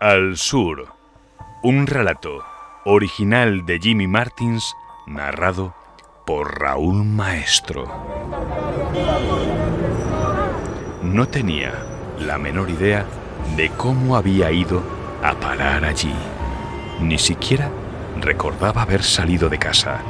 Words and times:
Al 0.00 0.38
sur. 0.38 0.94
Un 1.62 1.86
relato 1.86 2.42
original 2.86 3.66
de 3.66 3.78
Jimmy 3.78 4.06
Martins, 4.06 4.74
narrado 5.06 5.74
por 6.24 6.58
Raúl 6.58 7.04
Maestro. 7.04 7.84
No 11.02 11.28
tenía 11.28 11.74
la 12.18 12.38
menor 12.38 12.70
idea 12.70 13.04
de 13.58 13.68
cómo 13.68 14.16
había 14.16 14.50
ido 14.50 14.82
a 15.22 15.34
parar 15.34 15.84
allí. 15.84 16.14
Ni 17.02 17.18
siquiera 17.18 17.70
recordaba 18.22 18.80
haber 18.80 19.02
salido 19.02 19.50
de 19.50 19.58
casa. 19.58 20.00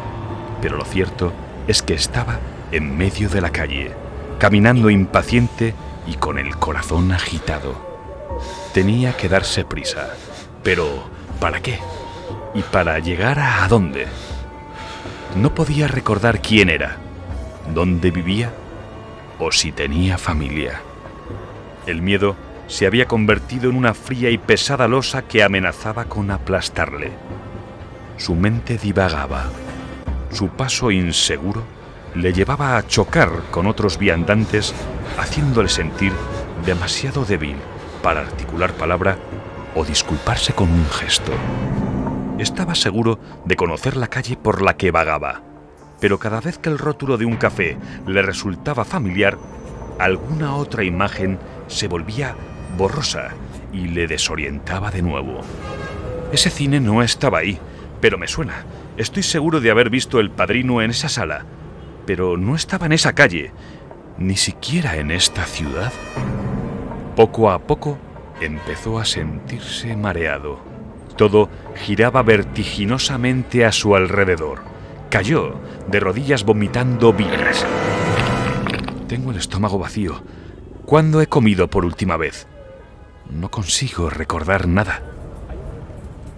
Pero 0.62 0.76
lo 0.76 0.84
cierto 0.84 1.32
es 1.66 1.82
que 1.82 1.94
estaba 1.94 2.38
en 2.70 2.96
medio 2.96 3.28
de 3.28 3.40
la 3.40 3.50
calle, 3.50 3.90
caminando 4.38 4.88
impaciente 4.88 5.74
y 6.06 6.14
con 6.14 6.38
el 6.38 6.56
corazón 6.58 7.10
agitado. 7.10 7.89
Tenía 8.72 9.16
que 9.16 9.28
darse 9.28 9.64
prisa. 9.64 10.14
Pero, 10.62 11.04
¿para 11.40 11.60
qué? 11.60 11.78
¿Y 12.54 12.62
para 12.62 12.98
llegar 12.98 13.38
a 13.38 13.66
dónde? 13.68 14.06
No 15.36 15.54
podía 15.54 15.88
recordar 15.88 16.40
quién 16.40 16.68
era, 16.68 16.96
dónde 17.74 18.10
vivía 18.10 18.52
o 19.38 19.50
si 19.52 19.72
tenía 19.72 20.18
familia. 20.18 20.80
El 21.86 22.02
miedo 22.02 22.36
se 22.66 22.86
había 22.86 23.06
convertido 23.06 23.70
en 23.70 23.76
una 23.76 23.94
fría 23.94 24.30
y 24.30 24.38
pesada 24.38 24.86
losa 24.86 25.22
que 25.22 25.42
amenazaba 25.42 26.04
con 26.04 26.30
aplastarle. 26.30 27.10
Su 28.16 28.34
mente 28.34 28.76
divagaba. 28.76 29.46
Su 30.30 30.48
paso 30.48 30.90
inseguro 30.90 31.64
le 32.14 32.32
llevaba 32.32 32.76
a 32.76 32.86
chocar 32.86 33.30
con 33.50 33.66
otros 33.66 33.98
viandantes, 33.98 34.74
haciéndole 35.18 35.68
sentir 35.68 36.12
demasiado 36.64 37.24
débil 37.24 37.56
para 38.02 38.20
articular 38.20 38.72
palabra 38.72 39.18
o 39.74 39.84
disculparse 39.84 40.52
con 40.52 40.70
un 40.70 40.86
gesto. 40.86 41.32
Estaba 42.38 42.74
seguro 42.74 43.18
de 43.44 43.56
conocer 43.56 43.96
la 43.96 44.08
calle 44.08 44.36
por 44.36 44.62
la 44.62 44.76
que 44.76 44.90
vagaba, 44.90 45.42
pero 46.00 46.18
cada 46.18 46.40
vez 46.40 46.58
que 46.58 46.70
el 46.70 46.78
rótulo 46.78 47.18
de 47.18 47.26
un 47.26 47.36
café 47.36 47.76
le 48.06 48.22
resultaba 48.22 48.84
familiar, 48.84 49.36
alguna 49.98 50.54
otra 50.54 50.84
imagen 50.84 51.38
se 51.68 51.88
volvía 51.88 52.34
borrosa 52.76 53.28
y 53.72 53.88
le 53.88 54.06
desorientaba 54.06 54.90
de 54.90 55.02
nuevo. 55.02 55.40
Ese 56.32 56.50
cine 56.50 56.80
no 56.80 57.02
estaba 57.02 57.38
ahí, 57.38 57.58
pero 58.00 58.16
me 58.16 58.28
suena. 58.28 58.64
Estoy 58.96 59.22
seguro 59.22 59.60
de 59.60 59.70
haber 59.70 59.90
visto 59.90 60.20
El 60.20 60.30
Padrino 60.30 60.80
en 60.80 60.90
esa 60.90 61.08
sala, 61.08 61.44
pero 62.06 62.36
no 62.36 62.54
estaba 62.54 62.86
en 62.86 62.92
esa 62.92 63.12
calle, 63.12 63.52
ni 64.18 64.36
siquiera 64.36 64.96
en 64.96 65.10
esta 65.10 65.44
ciudad. 65.44 65.92
Poco 67.20 67.50
a 67.50 67.58
poco 67.58 67.98
empezó 68.40 68.98
a 68.98 69.04
sentirse 69.04 69.94
mareado. 69.94 70.58
Todo 71.18 71.50
giraba 71.76 72.22
vertiginosamente 72.22 73.66
a 73.66 73.72
su 73.72 73.94
alrededor. 73.94 74.60
Cayó 75.10 75.56
de 75.86 76.00
rodillas 76.00 76.44
vomitando 76.44 77.12
vidas. 77.12 77.66
Tengo 79.06 79.32
el 79.32 79.36
estómago 79.36 79.78
vacío. 79.78 80.22
¿Cuándo 80.86 81.20
he 81.20 81.26
comido 81.26 81.68
por 81.68 81.84
última 81.84 82.16
vez? 82.16 82.46
No 83.28 83.50
consigo 83.50 84.08
recordar 84.08 84.66
nada. 84.66 85.02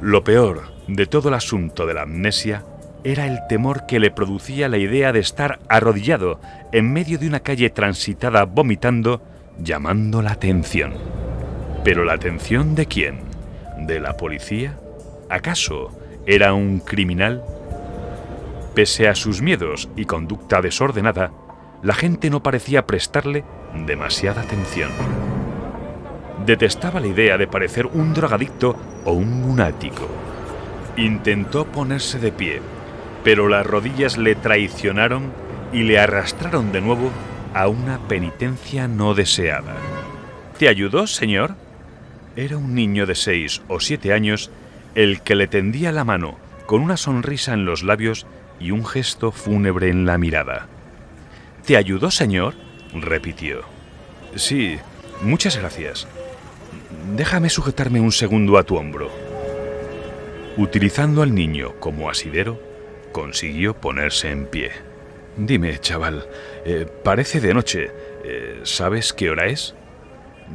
Lo 0.01 0.25
peor 0.25 0.63
de 0.89 1.07
todo 1.07 1.29
el 1.29 1.37
asunto 1.37 1.87
de 1.87 1.95
la 1.95 2.03
amnesia 2.03 2.65
era 3.05 3.29
el 3.29 3.39
temor 3.49 3.87
que 3.87 4.01
le 4.01 4.11
producía 4.11 4.69
la 4.69 4.79
idea 4.79 5.13
de 5.13 5.21
estar 5.21 5.61
arrodillado 5.69 6.41
en 6.73 6.93
medio 6.93 7.19
de 7.19 7.29
una 7.29 7.39
calle 7.39 7.71
transitada 7.71 8.47
vomitando 8.47 9.23
llamando 9.63 10.23
la 10.23 10.33
atención. 10.33 10.95
¿Pero 11.85 12.05
la 12.05 12.15
atención 12.15 12.75
de 12.75 12.87
quién? 12.87 13.21
¿De 13.79 14.01
la 14.01 14.17
policía? 14.17 14.79
¿Acaso 15.29 15.91
era 16.27 16.53
un 16.55 16.81
criminal? 16.81 17.43
Pese 18.75 19.09
a 19.09 19.15
sus 19.15 19.41
miedos 19.43 19.89
y 19.97 20.05
conducta 20.05 20.61
desordenada, 20.61 21.33
la 21.83 21.95
gente 21.95 22.31
no 22.31 22.43
parecía 22.43 22.87
prestarle 22.87 23.45
demasiada 23.87 24.43
atención. 24.43 24.91
Detestaba 26.47 27.01
la 27.01 27.09
idea 27.09 27.39
de 27.39 27.47
parecer 27.47 27.87
un 27.87 28.15
drogadicto 28.15 28.77
o 29.05 29.13
un 29.13 29.43
lunático. 29.43 30.09
Intentó 30.97 31.67
ponerse 31.67 32.19
de 32.19 32.33
pie, 32.33 32.61
pero 33.23 33.49
las 33.49 33.65
rodillas 33.65 34.19
le 34.19 34.35
traicionaron 34.35 35.33
y 35.73 35.85
le 35.85 35.99
arrastraron 35.99 36.73
de 36.73 36.81
nuevo 36.81 37.11
a 37.55 37.69
una 37.69 37.99
penitencia 38.09 38.89
no 38.89 39.15
deseada. 39.15 39.77
¿Te 40.59 40.69
ayudó, 40.69 41.07
señor? 41.07 41.55
Era 42.37 42.57
un 42.57 42.75
niño 42.75 43.07
de 43.07 43.15
seis 43.15 43.63
o 43.69 43.81
siete 43.81 44.13
años 44.13 44.51
el 44.95 45.21
que 45.23 45.35
le 45.35 45.47
tendía 45.47 45.93
la 45.93 46.05
mano 46.05 46.39
con 46.67 46.83
una 46.83 46.97
sonrisa 46.97 47.53
en 47.53 47.65
los 47.65 47.83
labios 47.83 48.27
y 48.59 48.71
un 48.71 48.87
gesto 48.87 49.33
fúnebre 49.33 49.91
en 49.91 50.07
la 50.07 50.19
mirada. 50.19 50.69
¿Te 51.67 51.77
ayudó, 51.77 52.11
señor? 52.11 52.55
repitió. 52.95 53.63
Sí, 54.37 54.79
muchas 55.23 55.57
gracias. 55.57 56.07
Déjame 57.17 57.51
sujetarme 57.51 58.01
un 58.01 58.13
segundo 58.13 58.59
a 58.59 58.65
tu 58.65 58.77
hombro. 58.77 59.11
Utilizando 60.57 61.23
al 61.23 61.35
niño 61.35 61.75
como 61.81 62.11
asidero, 62.11 62.61
consiguió 63.13 63.75
ponerse 63.75 64.31
en 64.31 64.47
pie. 64.47 64.92
Dime, 65.37 65.79
chaval, 65.79 66.27
eh, 66.65 66.87
parece 67.03 67.41
de 67.41 67.55
noche. 67.55 67.91
Eh, 68.25 68.61
¿Sabes 68.65 69.13
qué 69.13 69.31
hora 69.31 69.47
es? 69.47 69.75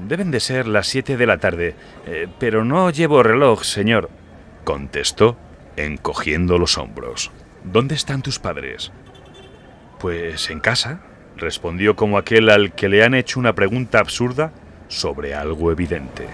Deben 0.08 0.30
de 0.30 0.40
ser 0.40 0.68
las 0.68 0.88
siete 0.88 1.18
de 1.18 1.26
la 1.26 1.40
tarde, 1.40 1.76
eh, 2.06 2.28
pero 2.40 2.64
no 2.64 2.92
llevo 2.92 3.24
reloj, 3.24 3.64
señor, 3.64 4.10
contestó, 4.64 5.36
encogiendo 5.78 6.60
los 6.60 6.78
hombros. 6.78 7.32
¿Dónde 7.64 7.96
están 7.96 8.22
tus 8.22 8.38
padres? 8.38 8.92
Pues 10.00 10.52
en 10.52 10.60
casa, 10.60 11.02
respondió 11.36 11.96
como 11.96 12.20
aquel 12.20 12.50
al 12.50 12.74
que 12.74 12.88
le 12.88 13.04
han 13.04 13.16
hecho 13.16 13.40
una 13.40 13.54
pregunta 13.54 14.00
absurda 14.00 14.52
sobre 14.88 15.34
algo 15.34 15.72
evidente. 15.72 16.28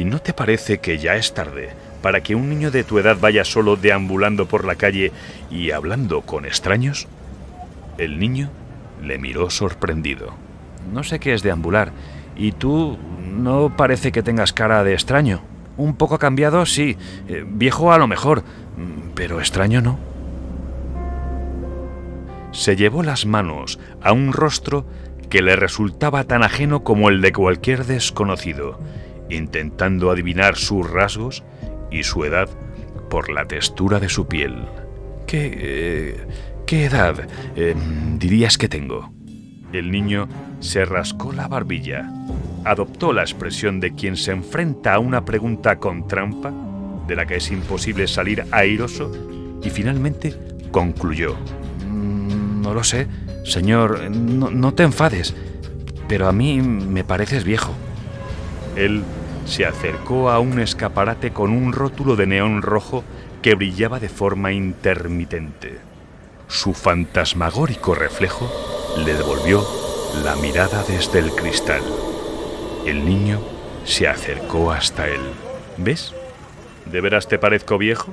¿Y 0.00 0.04
no 0.04 0.18
te 0.18 0.32
parece 0.32 0.78
que 0.78 0.98
ya 0.98 1.14
es 1.14 1.32
tarde 1.34 1.70
para 2.02 2.20
que 2.20 2.34
un 2.34 2.48
niño 2.48 2.72
de 2.72 2.82
tu 2.82 2.98
edad 2.98 3.16
vaya 3.20 3.44
solo 3.44 3.76
deambulando 3.76 4.46
por 4.46 4.64
la 4.64 4.74
calle 4.74 5.12
y 5.50 5.70
hablando 5.70 6.22
con 6.22 6.44
extraños? 6.44 7.06
El 7.98 8.18
niño 8.18 8.50
le 9.02 9.18
miró 9.18 9.50
sorprendido. 9.50 10.34
No 10.92 11.02
sé 11.02 11.20
qué 11.20 11.34
es 11.34 11.42
deambular. 11.42 11.92
Y 12.36 12.52
tú 12.52 12.98
no 13.24 13.76
parece 13.76 14.12
que 14.12 14.22
tengas 14.22 14.52
cara 14.52 14.84
de 14.84 14.94
extraño. 14.94 15.42
Un 15.76 15.96
poco 15.96 16.18
cambiado, 16.18 16.66
sí. 16.66 16.96
Eh, 17.28 17.44
viejo 17.46 17.92
a 17.92 17.98
lo 17.98 18.06
mejor. 18.06 18.44
Pero 19.14 19.40
extraño 19.40 19.80
no. 19.80 19.98
Se 22.52 22.76
llevó 22.76 23.02
las 23.02 23.26
manos 23.26 23.78
a 24.02 24.12
un 24.12 24.32
rostro 24.32 24.86
que 25.30 25.42
le 25.42 25.56
resultaba 25.56 26.24
tan 26.24 26.42
ajeno 26.42 26.84
como 26.84 27.08
el 27.08 27.22
de 27.22 27.32
cualquier 27.32 27.86
desconocido, 27.86 28.78
intentando 29.30 30.10
adivinar 30.10 30.56
sus 30.56 30.90
rasgos 30.90 31.42
y 31.90 32.02
su 32.02 32.24
edad 32.24 32.50
por 33.08 33.30
la 33.30 33.46
textura 33.46 33.98
de 34.00 34.10
su 34.10 34.26
piel. 34.26 34.66
¿Qué... 35.26 35.50
Eh, 35.54 36.26
¿Qué 36.72 36.86
edad 36.86 37.28
eh, 37.54 37.74
dirías 38.16 38.56
que 38.56 38.66
tengo? 38.66 39.12
El 39.74 39.90
niño 39.90 40.26
se 40.60 40.86
rascó 40.86 41.30
la 41.30 41.46
barbilla, 41.46 42.10
adoptó 42.64 43.12
la 43.12 43.20
expresión 43.20 43.78
de 43.78 43.94
quien 43.94 44.16
se 44.16 44.32
enfrenta 44.32 44.94
a 44.94 44.98
una 44.98 45.22
pregunta 45.26 45.76
con 45.76 46.08
trampa, 46.08 46.50
de 47.06 47.14
la 47.14 47.26
que 47.26 47.36
es 47.36 47.50
imposible 47.50 48.08
salir 48.08 48.46
airoso, 48.52 49.12
y 49.62 49.68
finalmente 49.68 50.34
concluyó. 50.70 51.36
Mm, 51.90 52.62
no 52.62 52.72
lo 52.72 52.84
sé, 52.84 53.06
señor, 53.44 54.10
no, 54.10 54.50
no 54.50 54.72
te 54.72 54.84
enfades, 54.84 55.34
pero 56.08 56.26
a 56.26 56.32
mí 56.32 56.62
me 56.62 57.04
pareces 57.04 57.44
viejo. 57.44 57.74
Él 58.76 59.02
se 59.44 59.66
acercó 59.66 60.30
a 60.30 60.38
un 60.40 60.58
escaparate 60.58 61.34
con 61.34 61.50
un 61.50 61.74
rótulo 61.74 62.16
de 62.16 62.26
neón 62.26 62.62
rojo 62.62 63.04
que 63.42 63.56
brillaba 63.56 64.00
de 64.00 64.08
forma 64.08 64.52
intermitente. 64.52 65.91
Su 66.52 66.74
fantasmagórico 66.74 67.94
reflejo 67.94 68.46
le 68.98 69.14
devolvió 69.14 69.66
la 70.22 70.36
mirada 70.36 70.84
desde 70.86 71.18
el 71.18 71.30
cristal. 71.30 71.80
El 72.84 73.06
niño 73.06 73.40
se 73.84 74.06
acercó 74.06 74.70
hasta 74.70 75.08
él. 75.08 75.22
¿Ves? 75.78 76.14
¿De 76.84 77.00
veras 77.00 77.26
te 77.26 77.38
parezco 77.38 77.78
viejo? 77.78 78.12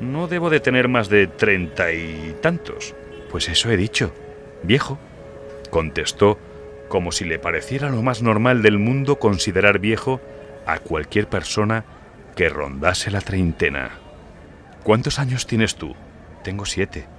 No 0.00 0.28
debo 0.28 0.48
de 0.48 0.60
tener 0.60 0.88
más 0.88 1.10
de 1.10 1.26
treinta 1.26 1.92
y 1.92 2.34
tantos. 2.40 2.94
Pues 3.30 3.50
eso 3.50 3.70
he 3.70 3.76
dicho. 3.76 4.14
Viejo. 4.62 4.98
Contestó 5.68 6.38
como 6.88 7.12
si 7.12 7.26
le 7.26 7.38
pareciera 7.38 7.90
lo 7.90 8.00
más 8.00 8.22
normal 8.22 8.62
del 8.62 8.78
mundo 8.78 9.18
considerar 9.18 9.78
viejo 9.78 10.22
a 10.64 10.78
cualquier 10.78 11.28
persona 11.28 11.84
que 12.34 12.48
rondase 12.48 13.10
la 13.10 13.20
treintena. 13.20 13.90
¿Cuántos 14.84 15.18
años 15.18 15.46
tienes 15.46 15.74
tú? 15.74 15.94
Tengo 16.42 16.64
siete. 16.64 17.17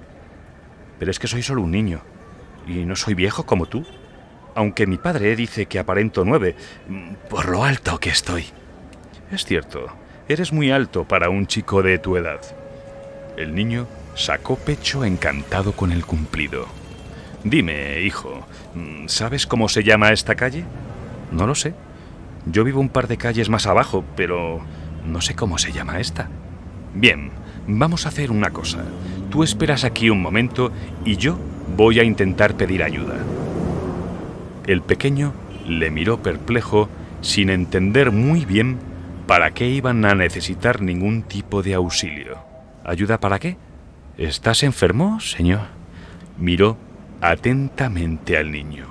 Pero 1.00 1.10
es 1.10 1.18
que 1.18 1.26
soy 1.26 1.42
solo 1.42 1.62
un 1.62 1.72
niño. 1.72 2.02
Y 2.68 2.84
no 2.84 2.94
soy 2.94 3.14
viejo 3.14 3.44
como 3.44 3.66
tú. 3.66 3.84
Aunque 4.54 4.86
mi 4.86 4.98
padre 4.98 5.34
dice 5.34 5.66
que 5.66 5.78
aparento 5.78 6.24
nueve, 6.24 6.54
por 7.28 7.48
lo 7.48 7.64
alto 7.64 7.98
que 7.98 8.10
estoy. 8.10 8.44
Es 9.32 9.44
cierto, 9.44 9.86
eres 10.28 10.52
muy 10.52 10.70
alto 10.70 11.08
para 11.08 11.30
un 11.30 11.46
chico 11.46 11.82
de 11.82 11.98
tu 11.98 12.16
edad. 12.16 12.40
El 13.36 13.54
niño 13.54 13.86
sacó 14.14 14.56
pecho 14.56 15.04
encantado 15.04 15.72
con 15.72 15.90
el 15.92 16.04
cumplido. 16.04 16.66
Dime, 17.44 18.00
hijo, 18.00 18.46
¿sabes 19.06 19.46
cómo 19.46 19.68
se 19.68 19.82
llama 19.82 20.12
esta 20.12 20.34
calle? 20.34 20.64
No 21.30 21.46
lo 21.46 21.54
sé. 21.54 21.74
Yo 22.44 22.64
vivo 22.64 22.80
un 22.80 22.88
par 22.90 23.06
de 23.08 23.16
calles 23.16 23.48
más 23.48 23.66
abajo, 23.66 24.04
pero 24.16 24.60
no 25.06 25.20
sé 25.20 25.34
cómo 25.34 25.58
se 25.58 25.72
llama 25.72 26.00
esta. 26.00 26.28
Bien, 26.92 27.30
vamos 27.66 28.04
a 28.04 28.10
hacer 28.10 28.30
una 28.30 28.50
cosa. 28.50 28.84
Tú 29.30 29.44
esperas 29.44 29.84
aquí 29.84 30.10
un 30.10 30.20
momento 30.20 30.72
y 31.04 31.16
yo 31.16 31.38
voy 31.76 32.00
a 32.00 32.04
intentar 32.04 32.56
pedir 32.56 32.82
ayuda. 32.82 33.16
El 34.66 34.82
pequeño 34.82 35.32
le 35.66 35.90
miró 35.90 36.22
perplejo 36.22 36.88
sin 37.20 37.48
entender 37.48 38.10
muy 38.10 38.44
bien 38.44 38.78
para 39.26 39.52
qué 39.52 39.68
iban 39.68 40.04
a 40.04 40.14
necesitar 40.14 40.82
ningún 40.82 41.22
tipo 41.22 41.62
de 41.62 41.74
auxilio. 41.74 42.38
¿Ayuda 42.84 43.20
para 43.20 43.38
qué? 43.38 43.56
¿Estás 44.18 44.64
enfermo, 44.64 45.20
señor? 45.20 45.60
Miró 46.36 46.76
atentamente 47.20 48.36
al 48.36 48.50
niño. 48.50 48.86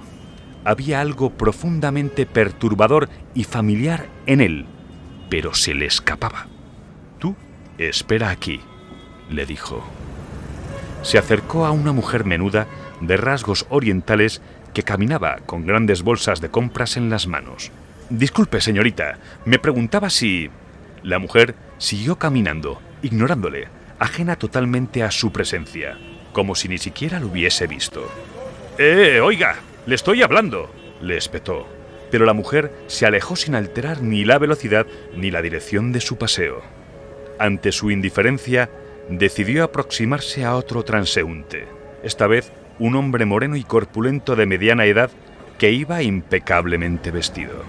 Había 0.63 1.01
algo 1.01 1.31
profundamente 1.31 2.25
perturbador 2.25 3.09
y 3.33 3.43
familiar 3.43 4.07
en 4.25 4.39
él, 4.39 4.65
pero 5.29 5.53
se 5.53 5.73
le 5.73 5.85
escapaba. 5.85 6.47
Tú 7.19 7.35
espera 7.77 8.29
aquí, 8.29 8.61
le 9.29 9.45
dijo. 9.45 9.83
Se 11.01 11.17
acercó 11.17 11.65
a 11.65 11.71
una 11.71 11.91
mujer 11.91 12.25
menuda 12.25 12.67
de 13.01 13.17
rasgos 13.17 13.65
orientales 13.69 14.41
que 14.73 14.83
caminaba 14.83 15.37
con 15.45 15.65
grandes 15.65 16.03
bolsas 16.03 16.41
de 16.41 16.49
compras 16.49 16.97
en 16.97 17.09
las 17.09 17.27
manos. 17.27 17.71
Disculpe, 18.09 18.61
señorita, 18.61 19.17
me 19.45 19.59
preguntaba 19.59 20.09
si... 20.09 20.49
La 21.03 21.19
mujer 21.19 21.55
siguió 21.77 22.17
caminando, 22.17 22.81
ignorándole, 23.01 23.67
ajena 23.99 24.35
totalmente 24.35 25.03
a 25.03 25.11
su 25.11 25.31
presencia, 25.31 25.97
como 26.33 26.55
si 26.55 26.67
ni 26.67 26.77
siquiera 26.77 27.19
lo 27.19 27.27
hubiese 27.27 27.67
visto. 27.67 28.05
¡Eh, 28.77 29.21
oiga! 29.21 29.55
¡Le 29.85 29.95
estoy 29.95 30.21
hablando! 30.21 30.69
le 31.01 31.17
espetó. 31.17 31.67
Pero 32.11 32.25
la 32.25 32.33
mujer 32.33 32.73
se 32.87 33.05
alejó 33.05 33.35
sin 33.35 33.55
alterar 33.55 34.01
ni 34.01 34.25
la 34.25 34.39
velocidad 34.39 34.87
ni 35.15 35.31
la 35.31 35.41
dirección 35.41 35.91
de 35.91 36.01
su 36.01 36.17
paseo. 36.17 36.61
Ante 37.37 37.71
su 37.71 37.91
indiferencia, 37.91 38.69
decidió 39.09 39.63
aproximarse 39.63 40.45
a 40.45 40.55
otro 40.55 40.83
transeúnte, 40.83 41.67
esta 42.03 42.27
vez 42.27 42.51
un 42.79 42.95
hombre 42.95 43.25
moreno 43.25 43.55
y 43.55 43.63
corpulento 43.63 44.35
de 44.35 44.45
mediana 44.45 44.85
edad 44.85 45.11
que 45.57 45.71
iba 45.71 46.01
impecablemente 46.01 47.11
vestido. 47.11 47.63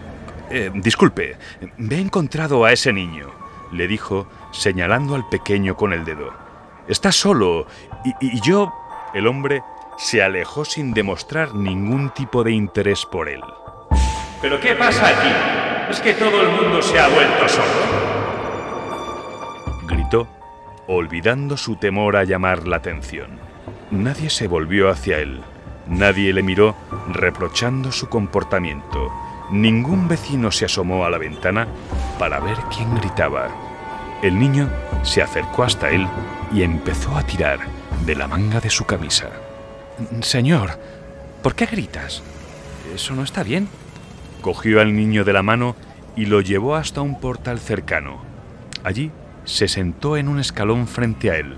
Eh, 0.50 0.70
disculpe, 0.75 1.37
me 1.76 1.96
he 1.96 2.00
encontrado 2.00 2.64
a 2.64 2.72
ese 2.72 2.92
niño, 2.92 3.31
le 3.72 3.88
dijo, 3.88 4.28
señalando 4.52 5.14
al 5.14 5.28
pequeño 5.28 5.76
con 5.76 5.92
el 5.92 6.04
dedo. 6.04 6.32
Está 6.88 7.12
solo 7.12 7.66
y, 8.04 8.37
y 8.37 8.40
yo... 8.40 8.72
El 9.12 9.26
hombre 9.26 9.60
se 9.98 10.22
alejó 10.22 10.64
sin 10.64 10.94
demostrar 10.94 11.52
ningún 11.52 12.10
tipo 12.10 12.44
de 12.44 12.52
interés 12.52 13.04
por 13.04 13.28
él. 13.28 13.42
¿Pero 14.40 14.60
qué 14.60 14.75
pasa 14.75 15.08
aquí? 15.08 15.90
¿Es 15.90 16.00
que 16.00 16.14
todo 16.14 16.42
el 16.42 16.48
mundo 16.48 16.81
se 16.81 16.98
ha 16.98 17.08
vuelto 17.08 17.48
solo? 17.48 17.66
Gritó, 19.82 20.28
olvidando 20.86 21.56
su 21.56 21.76
temor 21.76 22.16
a 22.16 22.24
llamar 22.24 22.66
la 22.66 22.76
atención. 22.76 23.38
Nadie 23.90 24.30
se 24.30 24.48
volvió 24.48 24.88
hacia 24.88 25.18
él. 25.18 25.40
Nadie 25.86 26.32
le 26.32 26.42
miró 26.42 26.76
reprochando 27.12 27.90
su 27.92 28.08
comportamiento. 28.08 29.10
Ningún 29.50 30.06
vecino 30.06 30.52
se 30.52 30.66
asomó 30.66 31.04
a 31.04 31.10
la 31.10 31.18
ventana 31.18 31.66
para 32.18 32.38
ver 32.38 32.56
quién 32.74 32.94
gritaba. 32.94 33.48
El 34.22 34.38
niño 34.38 34.68
se 35.02 35.22
acercó 35.22 35.64
hasta 35.64 35.90
él 35.90 36.06
y 36.52 36.62
empezó 36.62 37.16
a 37.16 37.22
tirar 37.24 37.58
de 38.06 38.14
la 38.14 38.28
manga 38.28 38.60
de 38.60 38.70
su 38.70 38.84
camisa. 38.84 39.30
Señor, 40.20 40.78
¿por 41.42 41.54
qué 41.54 41.66
gritas? 41.66 42.22
Eso 42.94 43.14
no 43.14 43.22
está 43.22 43.42
bien. 43.42 43.68
Cogió 44.40 44.80
al 44.80 44.94
niño 44.94 45.24
de 45.24 45.32
la 45.32 45.42
mano 45.42 45.74
y 46.16 46.26
lo 46.26 46.40
llevó 46.40 46.76
hasta 46.76 47.00
un 47.00 47.18
portal 47.18 47.58
cercano. 47.58 48.18
Allí 48.84 49.10
se 49.50 49.67
sentó 49.67 50.17
en 50.17 50.29
un 50.29 50.38
escalón 50.38 50.87
frente 50.87 51.31
a 51.31 51.37
él, 51.37 51.56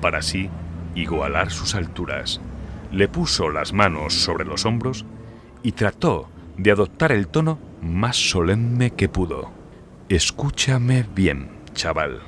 para 0.00 0.18
así 0.18 0.50
igualar 0.96 1.50
sus 1.50 1.76
alturas. 1.76 2.40
Le 2.90 3.06
puso 3.06 3.48
las 3.48 3.72
manos 3.72 4.14
sobre 4.14 4.44
los 4.44 4.64
hombros 4.64 5.06
y 5.62 5.72
trató 5.72 6.28
de 6.56 6.72
adoptar 6.72 7.12
el 7.12 7.28
tono 7.28 7.60
más 7.80 8.16
solemne 8.16 8.90
que 8.90 9.08
pudo. 9.08 9.52
Escúchame 10.08 11.06
bien, 11.14 11.50
chaval. 11.74 12.20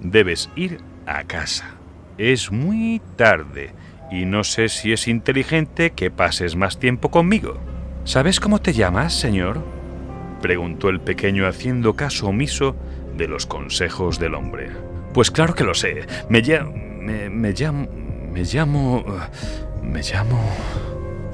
Debes 0.00 0.50
ir 0.56 0.80
a 1.06 1.22
casa. 1.24 1.76
Es 2.18 2.50
muy 2.50 3.00
tarde 3.16 3.74
y 4.10 4.24
no 4.24 4.42
sé 4.42 4.68
si 4.68 4.92
es 4.92 5.06
inteligente 5.06 5.92
que 5.92 6.10
pases 6.10 6.56
más 6.56 6.78
tiempo 6.78 7.10
conmigo. 7.10 7.58
¿Sabes 8.04 8.40
cómo 8.40 8.60
te 8.60 8.72
llamas, 8.72 9.14
señor? 9.14 9.62
preguntó 10.42 10.88
el 10.88 11.00
pequeño 11.00 11.46
haciendo 11.46 11.94
caso 11.94 12.28
omiso 12.28 12.76
de 13.16 13.28
los 13.28 13.46
consejos 13.46 14.18
del 14.18 14.34
hombre. 14.34 14.70
Pues 15.12 15.30
claro 15.30 15.54
que 15.54 15.64
lo 15.64 15.74
sé. 15.74 16.06
Me, 16.28 16.40
llamo... 16.42 16.72
me, 16.72 17.52
llamo... 17.52 17.88
Me 18.32 18.42
llamo... 18.44 19.04
Me 19.82 20.02
llamo... 20.02 20.38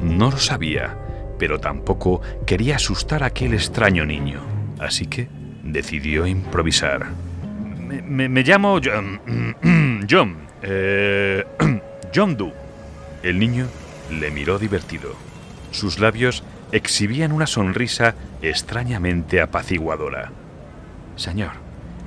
No 0.00 0.30
lo 0.30 0.38
sabía, 0.38 0.96
pero 1.38 1.58
tampoco 1.58 2.20
quería 2.46 2.76
asustar 2.76 3.22
a 3.22 3.26
aquel 3.26 3.54
extraño 3.54 4.04
niño. 4.04 4.40
Así 4.78 5.06
que 5.06 5.28
decidió 5.62 6.26
improvisar. 6.26 7.06
Me, 7.78 8.28
me, 8.28 8.42
llamo 8.42 8.80
John... 8.82 9.56
John... 10.10 10.36
Eh, 10.62 11.44
John 12.14 12.36
Doe. 12.36 12.52
El 13.22 13.38
niño 13.38 13.66
le 14.10 14.30
miró 14.30 14.58
divertido. 14.58 15.14
Sus 15.70 15.98
labios 15.98 16.44
exhibían 16.72 17.32
una 17.32 17.46
sonrisa 17.46 18.14
extrañamente 18.42 19.40
apaciguadora. 19.40 20.30
Señor, 21.16 21.52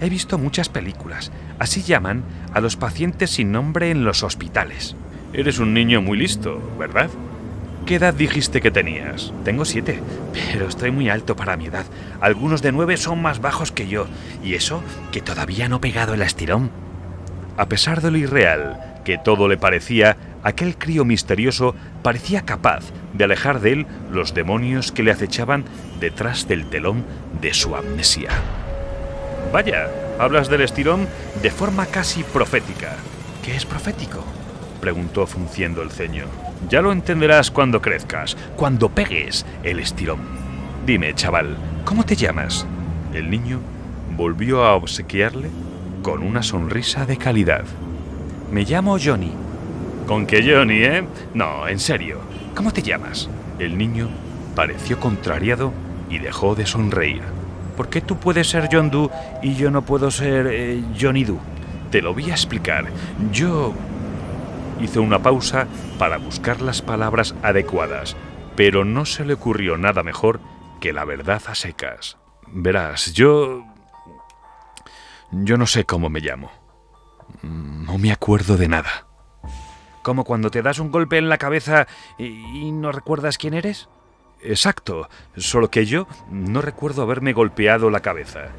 he 0.02 0.10
visto 0.10 0.38
muchas 0.38 0.70
películas. 0.70 1.32
Así 1.60 1.84
llaman 1.84 2.24
a 2.54 2.60
los 2.62 2.76
pacientes 2.76 3.32
sin 3.32 3.52
nombre 3.52 3.92
en 3.92 4.04
los 4.04 4.24
hospitales. 4.24 4.96
Eres 5.34 5.60
un 5.60 5.74
niño 5.74 6.02
muy 6.02 6.18
listo, 6.18 6.62
¿verdad? 6.78 7.10
¿Qué 7.86 7.96
edad 7.96 8.14
dijiste 8.14 8.62
que 8.62 8.72
tenías? 8.72 9.32
Tengo 9.44 9.64
siete, 9.64 10.02
pero 10.34 10.68
estoy 10.68 10.90
muy 10.90 11.10
alto 11.10 11.36
para 11.36 11.56
mi 11.56 11.68
edad. 11.68 11.86
Algunos 12.20 12.62
de 12.62 12.72
nueve 12.72 12.98
son 12.98 13.22
más 13.22 13.42
bajos 13.42 13.72
que 13.72 13.88
yo, 13.88 14.08
y 14.44 14.56
eso 14.56 14.82
que 15.12 15.22
todavía 15.22 15.70
no 15.70 15.76
he 15.76 15.80
pegado 15.80 16.16
el 16.16 16.24
estirón. 16.24 16.72
A 17.58 17.68
pesar 17.68 18.02
de 18.02 18.10
lo 18.12 18.18
irreal 18.18 19.02
que 19.06 19.20
todo 19.20 19.48
le 19.48 19.58
parecía, 19.58 20.18
aquel 20.44 20.78
crío 20.78 21.06
misterioso 21.06 21.76
parecía 22.02 22.42
capaz 22.42 22.86
de 23.14 23.24
alejar 23.24 23.62
de 23.62 23.74
él 23.74 23.88
los 24.12 24.34
demonios 24.34 24.92
que 24.92 25.04
le 25.04 25.12
acechaban 25.12 25.64
detrás 26.00 26.48
del 26.48 26.66
telón 26.66 27.06
de 27.40 27.54
su 27.54 27.76
amnesia. 27.76 28.32
Vaya, 29.52 29.90
hablas 30.20 30.50
del 30.50 30.62
estirón 30.62 31.08
de 31.42 31.50
forma 31.52 31.86
casi 31.86 32.24
profética. 32.24 32.96
¿Qué 33.44 33.56
es 33.56 33.66
profético? 33.66 34.24
preguntó 34.82 35.26
frunciendo 35.26 35.82
el 35.82 35.92
ceño. 35.92 36.26
Ya 36.70 36.82
lo 36.82 36.92
entenderás 36.92 37.52
cuando 37.52 37.82
crezcas, 37.82 38.38
cuando 38.56 38.90
pegues 38.90 39.46
el 39.64 39.80
estirón. 39.80 40.20
Dime, 40.86 41.14
chaval, 41.16 41.58
¿cómo 41.86 42.04
te 42.06 42.16
llamas? 42.16 42.66
El 43.14 43.30
niño 43.30 43.60
volvió 44.16 44.64
a 44.64 44.76
obsequiarle 44.76 45.50
con 46.04 46.22
una 46.22 46.44
sonrisa 46.44 47.06
de 47.06 47.18
calidad. 47.18 47.66
Me 48.52 48.64
llamo 48.64 48.98
Johnny. 49.04 49.32
¿Con 50.06 50.28
qué 50.28 50.44
Johnny, 50.48 50.84
eh? 50.84 51.04
No, 51.34 51.68
en 51.68 51.80
serio. 51.80 52.20
¿Cómo 52.56 52.72
te 52.72 52.84
llamas? 52.84 53.30
El 53.58 53.78
niño 53.78 54.10
pareció 54.56 55.00
contrariado 55.00 55.74
y 56.10 56.20
dejó 56.20 56.54
de 56.56 56.66
sonreír. 56.66 57.24
¿Por 57.76 57.90
qué 57.90 58.02
tú 58.02 58.18
puedes 58.18 58.50
ser 58.50 58.70
John 58.72 58.90
Doe 58.90 59.10
y 59.42 59.56
yo 59.56 59.72
no 59.72 59.84
puedo 59.84 60.12
ser 60.12 60.48
eh, 60.48 60.84
Johnny 61.00 61.24
Doe? 61.24 61.40
Te 61.92 62.02
lo 62.02 62.14
voy 62.14 62.32
a 62.32 62.34
explicar. 62.34 62.86
Yo... 63.32 63.74
Hizo 64.82 65.02
una 65.02 65.20
pausa 65.20 65.68
para 65.98 66.18
buscar 66.18 66.62
las 66.62 66.82
palabras 66.82 67.34
adecuadas, 67.44 68.18
pero 68.58 68.84
no 68.84 69.06
se 69.06 69.24
le 69.24 69.34
ocurrió 69.34 69.78
nada 69.78 70.04
mejor 70.04 70.42
que 70.82 70.92
la 70.92 71.06
verdad 71.06 71.42
a 71.48 71.56
secas. 71.56 72.18
Verás, 72.48 73.14
yo... 73.14 73.66
Yo 75.32 75.58
no 75.58 75.66
sé 75.66 75.86
cómo 75.86 76.10
me 76.10 76.20
llamo. 76.20 76.52
No 77.42 77.98
me 77.98 78.12
acuerdo 78.12 78.58
de 78.58 78.68
nada. 78.68 79.08
¿Como 80.02 80.24
cuando 80.24 80.52
te 80.52 80.62
das 80.62 80.80
un 80.80 80.92
golpe 80.92 81.18
en 81.18 81.30
la 81.30 81.38
cabeza 81.38 81.88
y, 82.18 82.72
no 82.72 82.92
recuerdas 82.92 83.38
quién 83.38 83.54
eres? 83.54 83.90
Exacto, 84.42 85.10
solo 85.38 85.70
que 85.70 85.86
yo 85.86 86.08
no 86.30 86.62
recuerdo 86.62 87.02
haberme 87.02 87.34
golpeado 87.34 87.90
la 87.90 88.02
cabeza. 88.02 88.50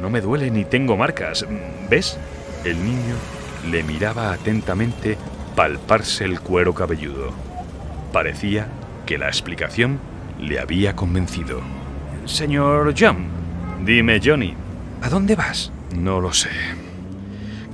No 0.00 0.10
me 0.10 0.20
duele 0.20 0.50
ni 0.50 0.64
tengo 0.64 0.96
marcas. 0.96 1.46
¿Ves? 1.88 2.18
El 2.64 2.82
niño 2.84 3.14
le 3.70 3.82
miraba 3.84 4.32
atentamente 4.32 5.16
palparse 5.54 6.24
el 6.24 6.40
cuero 6.40 6.74
cabelludo. 6.74 7.32
Parecía 8.12 8.66
que 9.06 9.18
la 9.18 9.28
explicación 9.28 10.00
le 10.40 10.58
había 10.58 10.96
convencido. 10.96 11.60
Señor 12.24 12.94
John, 12.98 13.26
dime 13.84 14.20
Johnny, 14.22 14.54
¿A 15.02 15.08
dónde 15.08 15.34
vas? 15.34 15.72
No 15.96 16.20
lo 16.20 16.32
sé. 16.32 16.50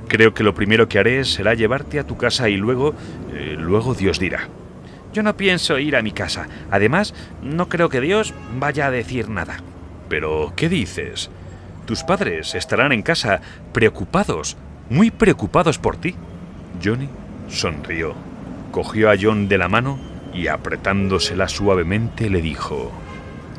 Creo 0.07 0.33
que 0.33 0.43
lo 0.43 0.55
primero 0.55 0.89
que 0.89 0.97
haré 0.97 1.23
será 1.25 1.53
llevarte 1.53 1.99
a 1.99 2.07
tu 2.07 2.17
casa 2.17 2.49
y 2.49 2.57
luego... 2.57 2.95
eh, 3.31 3.55
luego 3.57 3.93
Dios 3.93 4.19
dirá. 4.19 4.49
Yo 5.13 5.23
no 5.23 5.35
pienso 5.37 5.79
ir 5.79 5.95
a 5.95 6.01
mi 6.01 6.11
casa. 6.11 6.47
Además, 6.69 7.13
no 7.41 7.67
creo 7.69 7.89
que 7.89 8.01
Dios 8.01 8.33
vaya 8.57 8.87
a 8.87 8.91
decir 8.91 9.29
nada. 9.29 9.61
Pero, 10.07 10.53
¿qué 10.55 10.69
dices? 10.69 11.29
Tus 11.85 12.03
padres 12.03 12.53
estarán 12.53 12.91
en 12.91 13.01
casa 13.01 13.41
preocupados, 13.73 14.57
muy 14.89 15.09
preocupados 15.09 15.79
por 15.79 15.97
ti. 15.97 16.15
Johnny 16.83 17.09
sonrió, 17.47 18.13
cogió 18.71 19.09
a 19.09 19.15
John 19.19 19.47
de 19.47 19.57
la 19.57 19.67
mano 19.67 19.99
y 20.33 20.47
apretándosela 20.47 21.47
suavemente 21.47 22.29
le 22.29 22.41
dijo, 22.41 22.91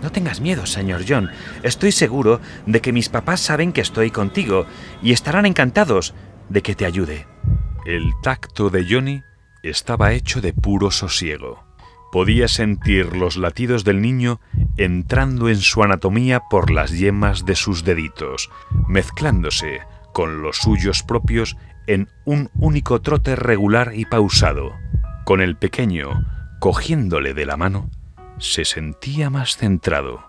No 0.03 0.13
tengas 0.13 0.41
miedo, 0.41 0.67
señor 0.67 1.03
John. 1.07 1.31
Estoy 1.65 1.91
seguro 1.91 2.41
de 2.67 2.81
que 2.81 2.93
mis 2.93 3.09
papás 3.09 3.41
saben 3.41 3.73
que 3.73 3.81
estoy 3.81 4.13
contigo 4.13 4.67
y 5.03 5.13
estarán 5.13 5.47
encantados 5.47 6.15
de 6.49 6.63
que 6.63 6.77
te 6.77 6.87
ayude. 6.87 7.27
El 7.85 8.11
tacto 8.23 8.71
de 8.71 8.87
Johnny 8.89 9.23
estaba 9.63 10.13
hecho 10.13 10.41
de 10.41 10.53
puro 10.53 10.91
sosiego. 10.91 11.65
Podía 12.13 12.49
sentir 12.49 13.17
los 13.17 13.37
latidos 13.37 13.85
del 13.85 14.01
niño 14.01 14.41
entrando 14.77 15.49
en 15.49 15.59
su 15.59 15.83
anatomía 15.83 16.41
por 16.51 16.71
las 16.71 16.91
yemas 16.91 17.45
de 17.45 17.55
sus 17.55 17.85
deditos, 17.85 18.51
mezclándose 18.89 19.81
con 20.13 20.43
los 20.43 20.57
suyos 20.57 21.03
propios 21.03 21.57
en 21.87 22.09
un 22.25 22.51
único 22.55 23.01
trote 23.01 23.37
regular 23.37 23.93
y 23.95 24.07
pausado. 24.07 24.73
Con 25.25 25.41
el 25.41 25.57
pequeño 25.57 26.25
cogiéndole 26.61 27.33
de 27.33 27.47
la 27.47 27.57
mano, 27.57 27.91
se 28.39 28.65
sentía 28.65 29.31
más 29.31 29.57
centrado, 29.57 30.23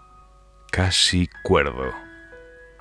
casi 0.71 1.29
cuerdo. 1.43 1.91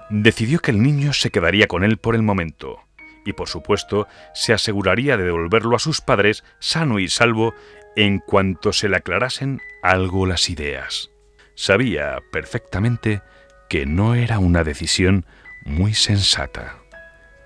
Decidió 0.09 0.61
que 0.61 0.71
el 0.71 0.83
niño 0.83 1.13
se 1.13 1.31
quedaría 1.31 1.67
con 1.67 1.85
él 1.85 1.99
por 1.99 2.15
el 2.15 2.23
momento, 2.23 2.79
y 3.25 3.33
por 3.33 3.49
supuesto 3.49 4.09
se 4.35 4.53
aseguraría 4.53 5.17
de 5.17 5.25
devolverlo 5.25 5.77
a 5.77 5.81
sus 5.81 6.01
padres 6.01 6.45
sano 6.59 6.99
y 6.99 7.09
salvo 7.09 7.55
en 7.97 8.19
cuanto 8.19 8.73
se 8.73 8.89
le 8.89 8.97
aclarasen 8.97 9.61
algo 9.83 10.27
las 10.27 10.49
ideas. 10.51 11.11
Sabía 11.55 12.19
perfectamente 12.33 13.23
que 13.69 13.87
no 13.87 14.15
era 14.15 14.39
una 14.39 14.65
decisión 14.65 15.27
muy 15.65 15.95
sensata, 15.95 16.77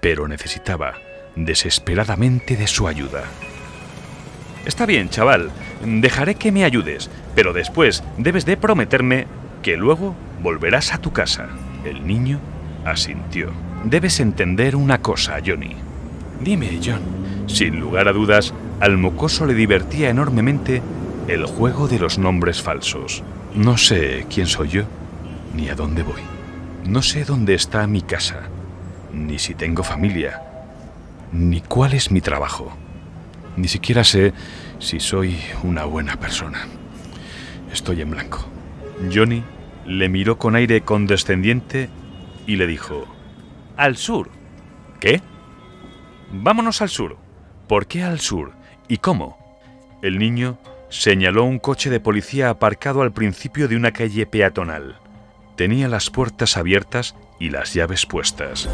pero 0.00 0.28
necesitaba 0.28 0.94
desesperadamente 1.36 2.56
de 2.56 2.66
su 2.66 2.86
ayuda. 2.86 3.24
Está 4.66 4.86
bien, 4.86 5.10
chaval, 5.10 5.50
dejaré 5.84 6.36
que 6.36 6.52
me 6.52 6.64
ayudes, 6.64 7.10
pero 7.34 7.52
después 7.52 8.02
debes 8.16 8.46
de 8.46 8.56
prometerme 8.56 9.26
que 9.62 9.76
luego 9.76 10.14
volverás 10.40 10.94
a 10.94 10.98
tu 10.98 11.12
casa. 11.12 11.48
El 11.84 12.06
niño 12.06 12.40
asintió. 12.84 13.52
Debes 13.84 14.20
entender 14.20 14.76
una 14.76 15.02
cosa, 15.02 15.36
Johnny. 15.44 15.76
Dime, 16.40 16.80
John. 16.82 17.02
Sin 17.46 17.78
lugar 17.78 18.08
a 18.08 18.12
dudas, 18.12 18.54
al 18.80 18.96
mocoso 18.96 19.44
le 19.44 19.54
divertía 19.54 20.08
enormemente 20.08 20.80
el 21.28 21.44
juego 21.44 21.86
de 21.86 21.98
los 21.98 22.18
nombres 22.18 22.62
falsos. 22.62 23.22
No 23.54 23.76
sé 23.76 24.26
quién 24.32 24.46
soy 24.46 24.68
yo, 24.68 24.84
ni 25.54 25.68
a 25.68 25.74
dónde 25.74 26.02
voy. 26.02 26.22
No 26.86 27.02
sé 27.02 27.24
dónde 27.24 27.54
está 27.54 27.86
mi 27.86 28.00
casa, 28.00 28.42
ni 29.12 29.38
si 29.38 29.54
tengo 29.54 29.82
familia, 29.82 30.42
ni 31.32 31.60
cuál 31.60 31.92
es 31.92 32.10
mi 32.10 32.20
trabajo. 32.20 32.72
Ni 33.56 33.68
siquiera 33.68 34.02
sé 34.02 34.32
si 34.78 34.98
soy 34.98 35.38
una 35.62 35.84
buena 35.84 36.16
persona. 36.16 36.66
Estoy 37.72 38.00
en 38.00 38.10
blanco. 38.10 38.46
Johnny 39.12 39.42
le 39.86 40.08
miró 40.08 40.38
con 40.38 40.56
aire 40.56 40.80
condescendiente 40.80 41.88
y 42.46 42.56
le 42.56 42.66
dijo, 42.66 43.06
Al 43.76 43.96
sur. 43.96 44.30
¿Qué? 45.00 45.20
Vámonos 46.32 46.80
al 46.80 46.88
sur. 46.88 47.16
¿Por 47.68 47.86
qué 47.86 48.04
al 48.04 48.20
sur? 48.20 48.52
¿Y 48.88 48.98
cómo? 48.98 49.58
El 50.02 50.18
niño 50.18 50.58
señaló 50.90 51.44
un 51.44 51.58
coche 51.58 51.90
de 51.90 51.98
policía 51.98 52.50
aparcado 52.50 53.02
al 53.02 53.12
principio 53.12 53.66
de 53.66 53.76
una 53.76 53.92
calle 53.92 54.26
peatonal. 54.26 54.96
Tenía 55.56 55.88
las 55.88 56.10
puertas 56.10 56.56
abiertas 56.56 57.16
y 57.40 57.50
las 57.50 57.74
llaves 57.74 58.06
puestas. 58.06 58.68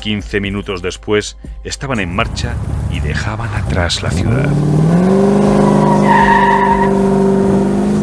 Quince 0.00 0.40
minutos 0.40 0.82
después 0.82 1.38
estaban 1.62 1.98
en 2.00 2.14
marcha 2.14 2.54
y 2.90 3.00
dejaban 3.00 3.54
atrás 3.54 4.02
la 4.02 4.10
ciudad. 4.10 4.50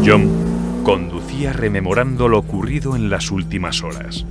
John 0.04 0.82
conducía 0.84 1.54
rememorando 1.54 2.28
lo 2.28 2.40
ocurrido 2.40 2.96
en 2.96 3.12
las 3.12 3.30
últimas 3.30 3.84
horas. 3.84 4.26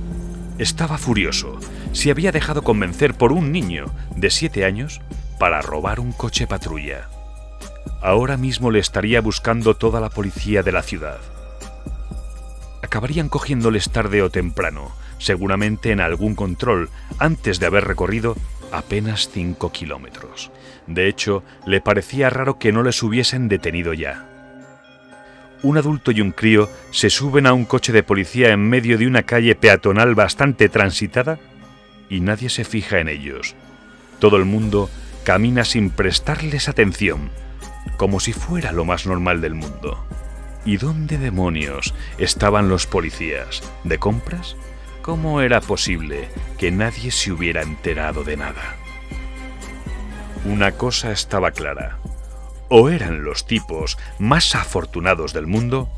Estaba 0.61 0.99
furioso. 0.99 1.59
Se 1.91 2.11
había 2.11 2.31
dejado 2.31 2.61
convencer 2.61 3.15
por 3.15 3.31
un 3.31 3.51
niño 3.51 3.85
de 4.15 4.29
siete 4.29 4.63
años 4.63 5.01
para 5.39 5.59
robar 5.59 5.99
un 5.99 6.11
coche 6.11 6.45
patrulla. 6.45 7.09
Ahora 7.99 8.37
mismo 8.37 8.69
le 8.69 8.77
estaría 8.77 9.21
buscando 9.21 9.75
toda 9.75 9.99
la 9.99 10.11
policía 10.11 10.61
de 10.61 10.71
la 10.71 10.83
ciudad. 10.83 11.17
Acabarían 12.83 13.27
cogiéndoles 13.27 13.89
tarde 13.89 14.21
o 14.21 14.29
temprano, 14.29 14.91
seguramente 15.17 15.89
en 15.89 15.99
algún 15.99 16.35
control, 16.35 16.91
antes 17.17 17.59
de 17.59 17.65
haber 17.65 17.85
recorrido 17.85 18.35
apenas 18.71 19.29
cinco 19.33 19.71
kilómetros. 19.71 20.51
De 20.85 21.07
hecho, 21.07 21.43
le 21.65 21.81
parecía 21.81 22.29
raro 22.29 22.59
que 22.59 22.71
no 22.71 22.83
les 22.83 23.01
hubiesen 23.01 23.47
detenido 23.47 23.93
ya. 23.93 24.30
Un 25.63 25.77
adulto 25.77 26.11
y 26.11 26.21
un 26.21 26.31
crío 26.31 26.69
se 26.91 27.09
suben 27.09 27.45
a 27.45 27.53
un 27.53 27.65
coche 27.65 27.93
de 27.93 28.03
policía 28.03 28.49
en 28.49 28.67
medio 28.67 28.97
de 28.97 29.05
una 29.05 29.23
calle 29.23 29.55
peatonal 29.55 30.15
bastante 30.15 30.69
transitada 30.69 31.39
y 32.09 32.19
nadie 32.19 32.49
se 32.49 32.63
fija 32.63 32.99
en 32.99 33.09
ellos. 33.09 33.55
Todo 34.19 34.37
el 34.37 34.45
mundo 34.45 34.89
camina 35.23 35.63
sin 35.63 35.91
prestarles 35.91 36.67
atención, 36.67 37.29
como 37.97 38.19
si 38.19 38.33
fuera 38.33 38.71
lo 38.71 38.85
más 38.85 39.05
normal 39.05 39.41
del 39.41 39.53
mundo. 39.53 40.03
¿Y 40.65 40.77
dónde 40.77 41.17
demonios 41.17 41.93
estaban 42.17 42.69
los 42.69 42.87
policías? 42.87 43.61
¿De 43.83 43.97
compras? 43.97 44.55
¿Cómo 45.01 45.41
era 45.41 45.61
posible 45.61 46.29
que 46.59 46.71
nadie 46.71 47.11
se 47.11 47.31
hubiera 47.31 47.61
enterado 47.61 48.23
de 48.23 48.37
nada? 48.37 48.75
Una 50.45 50.71
cosa 50.71 51.11
estaba 51.11 51.51
clara. 51.51 51.97
O 52.73 52.87
eran 52.87 53.25
los 53.25 53.45
tipos 53.45 53.97
más 54.17 54.55
afortunados 54.55 55.33
del 55.33 55.45
mundo, 55.45 55.89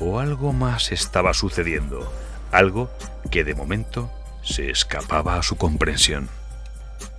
o 0.00 0.18
algo 0.18 0.54
más 0.54 0.90
estaba 0.90 1.34
sucediendo, 1.34 2.10
algo 2.52 2.88
que 3.30 3.44
de 3.44 3.54
momento 3.54 4.10
se 4.40 4.70
escapaba 4.70 5.36
a 5.36 5.42
su 5.42 5.56
comprensión. 5.56 6.30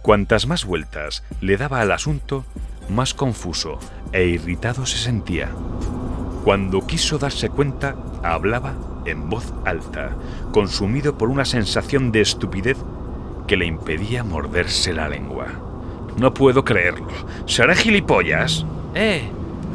Cuantas 0.01 0.47
más 0.47 0.65
vueltas 0.65 1.21
le 1.41 1.57
daba 1.57 1.81
al 1.81 1.91
asunto, 1.91 2.43
más 2.89 3.13
confuso 3.13 3.77
e 4.13 4.23
irritado 4.23 4.87
se 4.87 4.97
sentía. 4.97 5.51
Cuando 6.43 6.87
quiso 6.87 7.19
darse 7.19 7.49
cuenta, 7.49 7.95
hablaba 8.23 8.73
en 9.05 9.29
voz 9.29 9.53
alta, 9.63 10.15
consumido 10.51 11.19
por 11.19 11.29
una 11.29 11.45
sensación 11.45 12.11
de 12.11 12.21
estupidez 12.21 12.77
que 13.45 13.57
le 13.57 13.67
impedía 13.67 14.23
morderse 14.23 14.91
la 14.91 15.07
lengua. 15.07 15.49
No 16.17 16.33
puedo 16.33 16.65
creerlo. 16.65 17.09
¿Seré 17.45 17.75
gilipollas? 17.75 18.65
Eh, 18.99 19.21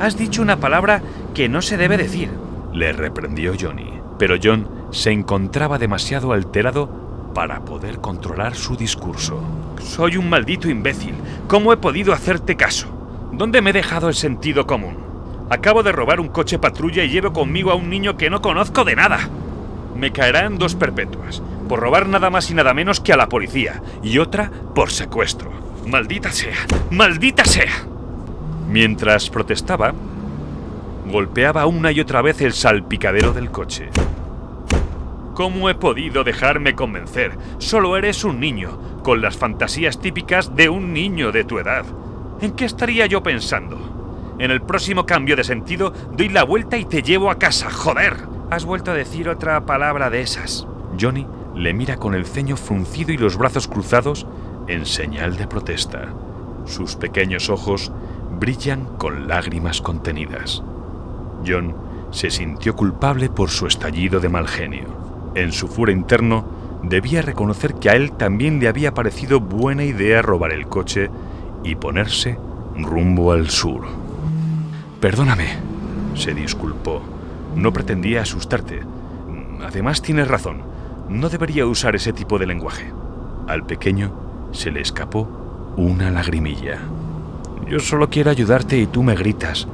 has 0.00 0.16
dicho 0.16 0.42
una 0.42 0.58
palabra 0.58 1.00
que 1.32 1.48
no 1.48 1.62
se 1.62 1.76
debe 1.76 1.96
decir. 1.96 2.28
Le 2.72 2.92
reprendió 2.92 3.52
Johnny. 3.58 3.92
Pero 4.18 4.34
John 4.42 4.68
se 4.90 5.12
encontraba 5.12 5.78
demasiado 5.78 6.32
alterado 6.32 7.30
para 7.32 7.64
poder 7.64 8.00
controlar 8.00 8.56
su 8.56 8.76
discurso. 8.76 9.40
Soy 9.80 10.16
un 10.16 10.28
maldito 10.28 10.68
imbécil. 10.68 11.14
¿Cómo 11.46 11.72
he 11.72 11.76
podido 11.76 12.12
hacerte 12.12 12.56
caso? 12.56 12.88
¿Dónde 13.30 13.62
me 13.62 13.70
he 13.70 13.72
dejado 13.72 14.08
el 14.08 14.16
sentido 14.16 14.66
común? 14.66 14.96
Acabo 15.50 15.84
de 15.84 15.92
robar 15.92 16.18
un 16.18 16.28
coche 16.28 16.58
patrulla 16.58 17.04
y 17.04 17.10
llevo 17.10 17.32
conmigo 17.32 17.70
a 17.70 17.76
un 17.76 17.90
niño 17.90 18.16
que 18.16 18.28
no 18.28 18.42
conozco 18.42 18.84
de 18.84 18.96
nada. 18.96 19.28
Me 19.94 20.10
caerán 20.10 20.58
dos 20.58 20.74
perpetuas, 20.74 21.42
por 21.68 21.78
robar 21.78 22.08
nada 22.08 22.28
más 22.28 22.50
y 22.50 22.54
nada 22.54 22.74
menos 22.74 22.98
que 22.98 23.12
a 23.12 23.16
la 23.16 23.28
policía, 23.28 23.82
y 24.02 24.18
otra 24.18 24.50
por 24.74 24.90
secuestro. 24.90 25.52
Maldita 25.86 26.32
sea, 26.32 26.56
maldita 26.90 27.44
sea. 27.44 27.91
Mientras 28.72 29.28
protestaba, 29.28 29.92
golpeaba 31.06 31.66
una 31.66 31.92
y 31.92 32.00
otra 32.00 32.22
vez 32.22 32.40
el 32.40 32.54
salpicadero 32.54 33.34
del 33.34 33.50
coche. 33.50 33.90
¿Cómo 35.34 35.68
he 35.68 35.74
podido 35.74 36.24
dejarme 36.24 36.74
convencer? 36.74 37.36
Solo 37.58 37.98
eres 37.98 38.24
un 38.24 38.40
niño, 38.40 38.78
con 39.02 39.20
las 39.20 39.36
fantasías 39.36 40.00
típicas 40.00 40.56
de 40.56 40.70
un 40.70 40.94
niño 40.94 41.32
de 41.32 41.44
tu 41.44 41.58
edad. 41.58 41.84
¿En 42.40 42.52
qué 42.52 42.64
estaría 42.64 43.04
yo 43.04 43.22
pensando? 43.22 44.34
En 44.38 44.50
el 44.50 44.62
próximo 44.62 45.04
cambio 45.04 45.36
de 45.36 45.44
sentido 45.44 45.92
doy 46.16 46.30
la 46.30 46.44
vuelta 46.44 46.78
y 46.78 46.86
te 46.86 47.02
llevo 47.02 47.30
a 47.30 47.38
casa, 47.38 47.70
joder. 47.70 48.16
Has 48.48 48.64
vuelto 48.64 48.92
a 48.92 48.94
decir 48.94 49.28
otra 49.28 49.66
palabra 49.66 50.08
de 50.08 50.22
esas. 50.22 50.66
Johnny 50.98 51.26
le 51.54 51.74
mira 51.74 51.98
con 51.98 52.14
el 52.14 52.24
ceño 52.24 52.56
fruncido 52.56 53.12
y 53.12 53.18
los 53.18 53.36
brazos 53.36 53.68
cruzados 53.68 54.26
en 54.66 54.86
señal 54.86 55.36
de 55.36 55.46
protesta. 55.46 56.08
Sus 56.64 56.96
pequeños 56.96 57.50
ojos 57.50 57.92
brillan 58.42 58.86
con 58.98 59.28
lágrimas 59.28 59.80
contenidas. 59.80 60.64
John 61.46 61.76
se 62.10 62.28
sintió 62.28 62.74
culpable 62.74 63.28
por 63.28 63.50
su 63.50 63.68
estallido 63.68 64.18
de 64.18 64.28
mal 64.28 64.48
genio. 64.48 64.88
En 65.36 65.52
su 65.52 65.68
fura 65.68 65.92
interno 65.92 66.44
debía 66.82 67.22
reconocer 67.22 67.74
que 67.74 67.88
a 67.88 67.94
él 67.94 68.10
también 68.10 68.58
le 68.58 68.66
había 68.66 68.94
parecido 68.94 69.38
buena 69.38 69.84
idea 69.84 70.22
robar 70.22 70.50
el 70.50 70.66
coche 70.66 71.08
y 71.62 71.76
ponerse 71.76 72.36
rumbo 72.76 73.30
al 73.30 73.48
sur. 73.48 73.82
Perdóname, 75.00 75.46
se 76.16 76.34
disculpó. 76.34 77.00
No 77.54 77.72
pretendía 77.72 78.22
asustarte. 78.22 78.82
Además 79.64 80.02
tienes 80.02 80.26
razón. 80.26 80.62
No 81.08 81.28
debería 81.28 81.64
usar 81.64 81.94
ese 81.94 82.12
tipo 82.12 82.40
de 82.40 82.46
lenguaje. 82.46 82.92
Al 83.46 83.64
pequeño 83.66 84.50
se 84.50 84.72
le 84.72 84.80
escapó 84.80 85.28
una 85.76 86.10
lagrimilla. 86.10 86.80
Yo 87.68 87.80
solo 87.80 88.08
quiero 88.10 88.30
ayudarte 88.30 88.78
y 88.78 88.86
tú 88.86 89.02
me 89.02 89.14
gritas. 89.14 89.66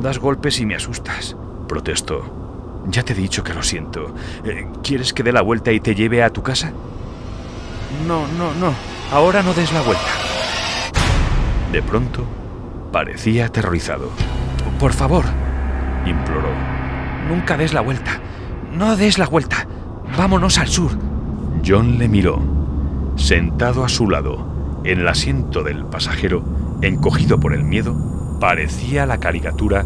Das 0.00 0.18
golpes 0.18 0.60
y 0.60 0.66
me 0.66 0.74
asustas, 0.74 1.36
protestó. 1.68 2.22
Ya 2.88 3.02
te 3.02 3.12
he 3.12 3.16
dicho 3.16 3.44
que 3.44 3.54
lo 3.54 3.62
siento. 3.62 4.14
Eh, 4.44 4.66
¿Quieres 4.82 5.12
que 5.12 5.22
dé 5.22 5.32
la 5.32 5.42
vuelta 5.42 5.72
y 5.72 5.80
te 5.80 5.94
lleve 5.94 6.22
a 6.22 6.30
tu 6.30 6.42
casa? 6.42 6.72
No, 8.06 8.26
no, 8.38 8.54
no. 8.54 8.72
Ahora 9.12 9.42
no 9.42 9.52
des 9.54 9.72
la 9.72 9.82
vuelta. 9.82 10.08
De 11.72 11.82
pronto, 11.82 12.24
parecía 12.92 13.46
aterrorizado. 13.46 14.10
Por 14.78 14.92
favor, 14.92 15.24
imploró. 16.06 16.48
Nunca 17.28 17.56
des 17.56 17.74
la 17.74 17.80
vuelta. 17.80 18.20
No 18.72 18.96
des 18.96 19.18
la 19.18 19.26
vuelta. 19.26 19.66
Vámonos 20.16 20.58
al 20.58 20.68
sur. 20.68 20.92
John 21.66 21.98
le 21.98 22.08
miró. 22.08 22.40
Sentado 23.16 23.84
a 23.84 23.88
su 23.88 24.08
lado, 24.08 24.80
en 24.84 25.00
el 25.00 25.08
asiento 25.08 25.62
del 25.62 25.84
pasajero, 25.84 26.42
encogido 26.82 27.38
por 27.38 27.54
el 27.54 27.64
miedo, 27.64 27.94
parecía 28.40 29.06
la 29.06 29.18
caricatura 29.18 29.84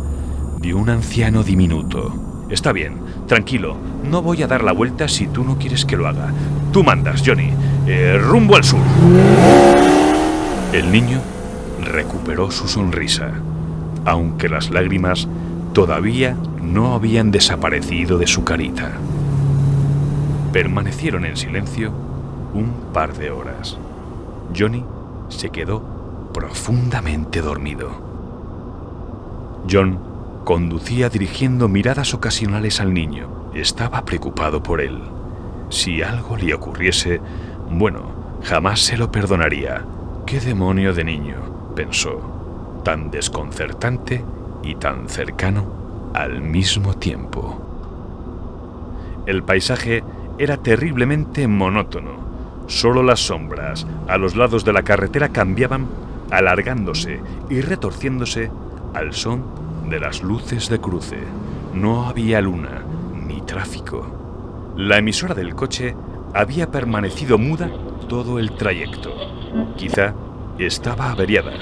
de 0.60 0.74
un 0.74 0.90
anciano 0.90 1.42
diminuto. 1.42 2.46
Está 2.50 2.72
bien, 2.72 2.98
tranquilo, 3.26 3.76
no 4.04 4.22
voy 4.22 4.42
a 4.42 4.46
dar 4.46 4.62
la 4.62 4.72
vuelta 4.72 5.08
si 5.08 5.26
tú 5.26 5.44
no 5.44 5.58
quieres 5.58 5.84
que 5.84 5.96
lo 5.96 6.06
haga. 6.06 6.32
Tú 6.72 6.84
mandas, 6.84 7.22
Johnny. 7.24 7.50
Eh, 7.86 8.18
rumbo 8.18 8.56
al 8.56 8.64
sur. 8.64 8.80
El 10.72 10.90
niño 10.90 11.20
recuperó 11.82 12.50
su 12.50 12.68
sonrisa, 12.68 13.32
aunque 14.04 14.48
las 14.48 14.70
lágrimas 14.70 15.28
todavía 15.72 16.36
no 16.62 16.94
habían 16.94 17.30
desaparecido 17.30 18.18
de 18.18 18.26
su 18.26 18.44
carita. 18.44 18.92
Permanecieron 20.52 21.24
en 21.24 21.36
silencio 21.36 21.92
un 22.54 22.72
par 22.92 23.14
de 23.14 23.30
horas. 23.30 23.78
Johnny 24.56 24.84
se 25.28 25.50
quedó 25.50 25.93
profundamente 26.34 27.40
dormido. 27.40 27.90
John 29.70 29.98
conducía 30.44 31.08
dirigiendo 31.08 31.68
miradas 31.68 32.12
ocasionales 32.12 32.80
al 32.80 32.92
niño. 32.92 33.50
Estaba 33.54 34.04
preocupado 34.04 34.62
por 34.62 34.82
él. 34.82 35.00
Si 35.70 36.02
algo 36.02 36.36
le 36.36 36.52
ocurriese, 36.52 37.20
bueno, 37.70 38.02
jamás 38.42 38.80
se 38.80 38.98
lo 38.98 39.10
perdonaría. 39.10 39.86
¿Qué 40.26 40.40
demonio 40.40 40.92
de 40.92 41.04
niño? 41.04 41.36
pensó, 41.74 42.80
tan 42.84 43.10
desconcertante 43.10 44.24
y 44.62 44.74
tan 44.76 45.08
cercano 45.08 45.64
al 46.14 46.40
mismo 46.40 46.94
tiempo. 46.94 47.60
El 49.26 49.42
paisaje 49.42 50.04
era 50.38 50.56
terriblemente 50.56 51.48
monótono. 51.48 52.22
Solo 52.66 53.02
las 53.02 53.20
sombras 53.20 53.86
a 54.08 54.16
los 54.18 54.36
lados 54.36 54.64
de 54.64 54.72
la 54.72 54.82
carretera 54.82 55.30
cambiaban, 55.30 55.86
alargándose 56.36 57.20
y 57.48 57.60
retorciéndose 57.60 58.50
al 58.94 59.12
son 59.12 59.44
de 59.88 60.00
las 60.00 60.22
luces 60.22 60.68
de 60.68 60.80
cruce. 60.80 61.18
No 61.74 62.06
había 62.06 62.40
luna 62.40 62.82
ni 63.26 63.40
tráfico. 63.42 64.72
La 64.76 64.98
emisora 64.98 65.34
del 65.34 65.54
coche 65.54 65.94
había 66.32 66.70
permanecido 66.70 67.38
muda 67.38 67.70
todo 68.08 68.38
el 68.38 68.52
trayecto. 68.52 69.12
Quizá 69.76 70.14
estaba 70.58 71.10
averiada. 71.10 71.52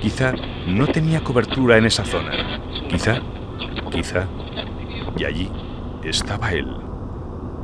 Quizá 0.00 0.32
no 0.66 0.86
tenía 0.86 1.22
cobertura 1.22 1.76
en 1.76 1.86
esa 1.86 2.04
zona. 2.04 2.60
Quizá, 2.88 3.20
quizá. 3.90 4.26
Y 5.18 5.24
allí 5.24 5.50
estaba 6.04 6.52
él, 6.52 6.68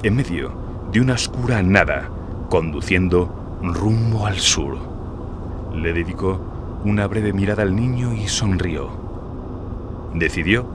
en 0.02 0.16
medio 0.16 0.52
de 0.90 1.00
una 1.00 1.14
oscura 1.14 1.62
nada, 1.62 2.10
conduciendo 2.48 3.60
rumbo 3.62 4.26
al 4.26 4.38
sur. 4.38 4.91
Le 5.74 5.92
dedicó 5.92 6.40
una 6.84 7.06
breve 7.06 7.32
mirada 7.32 7.62
al 7.62 7.74
niño 7.74 8.12
y 8.12 8.28
sonrió 8.28 9.02
decidió 10.14 10.66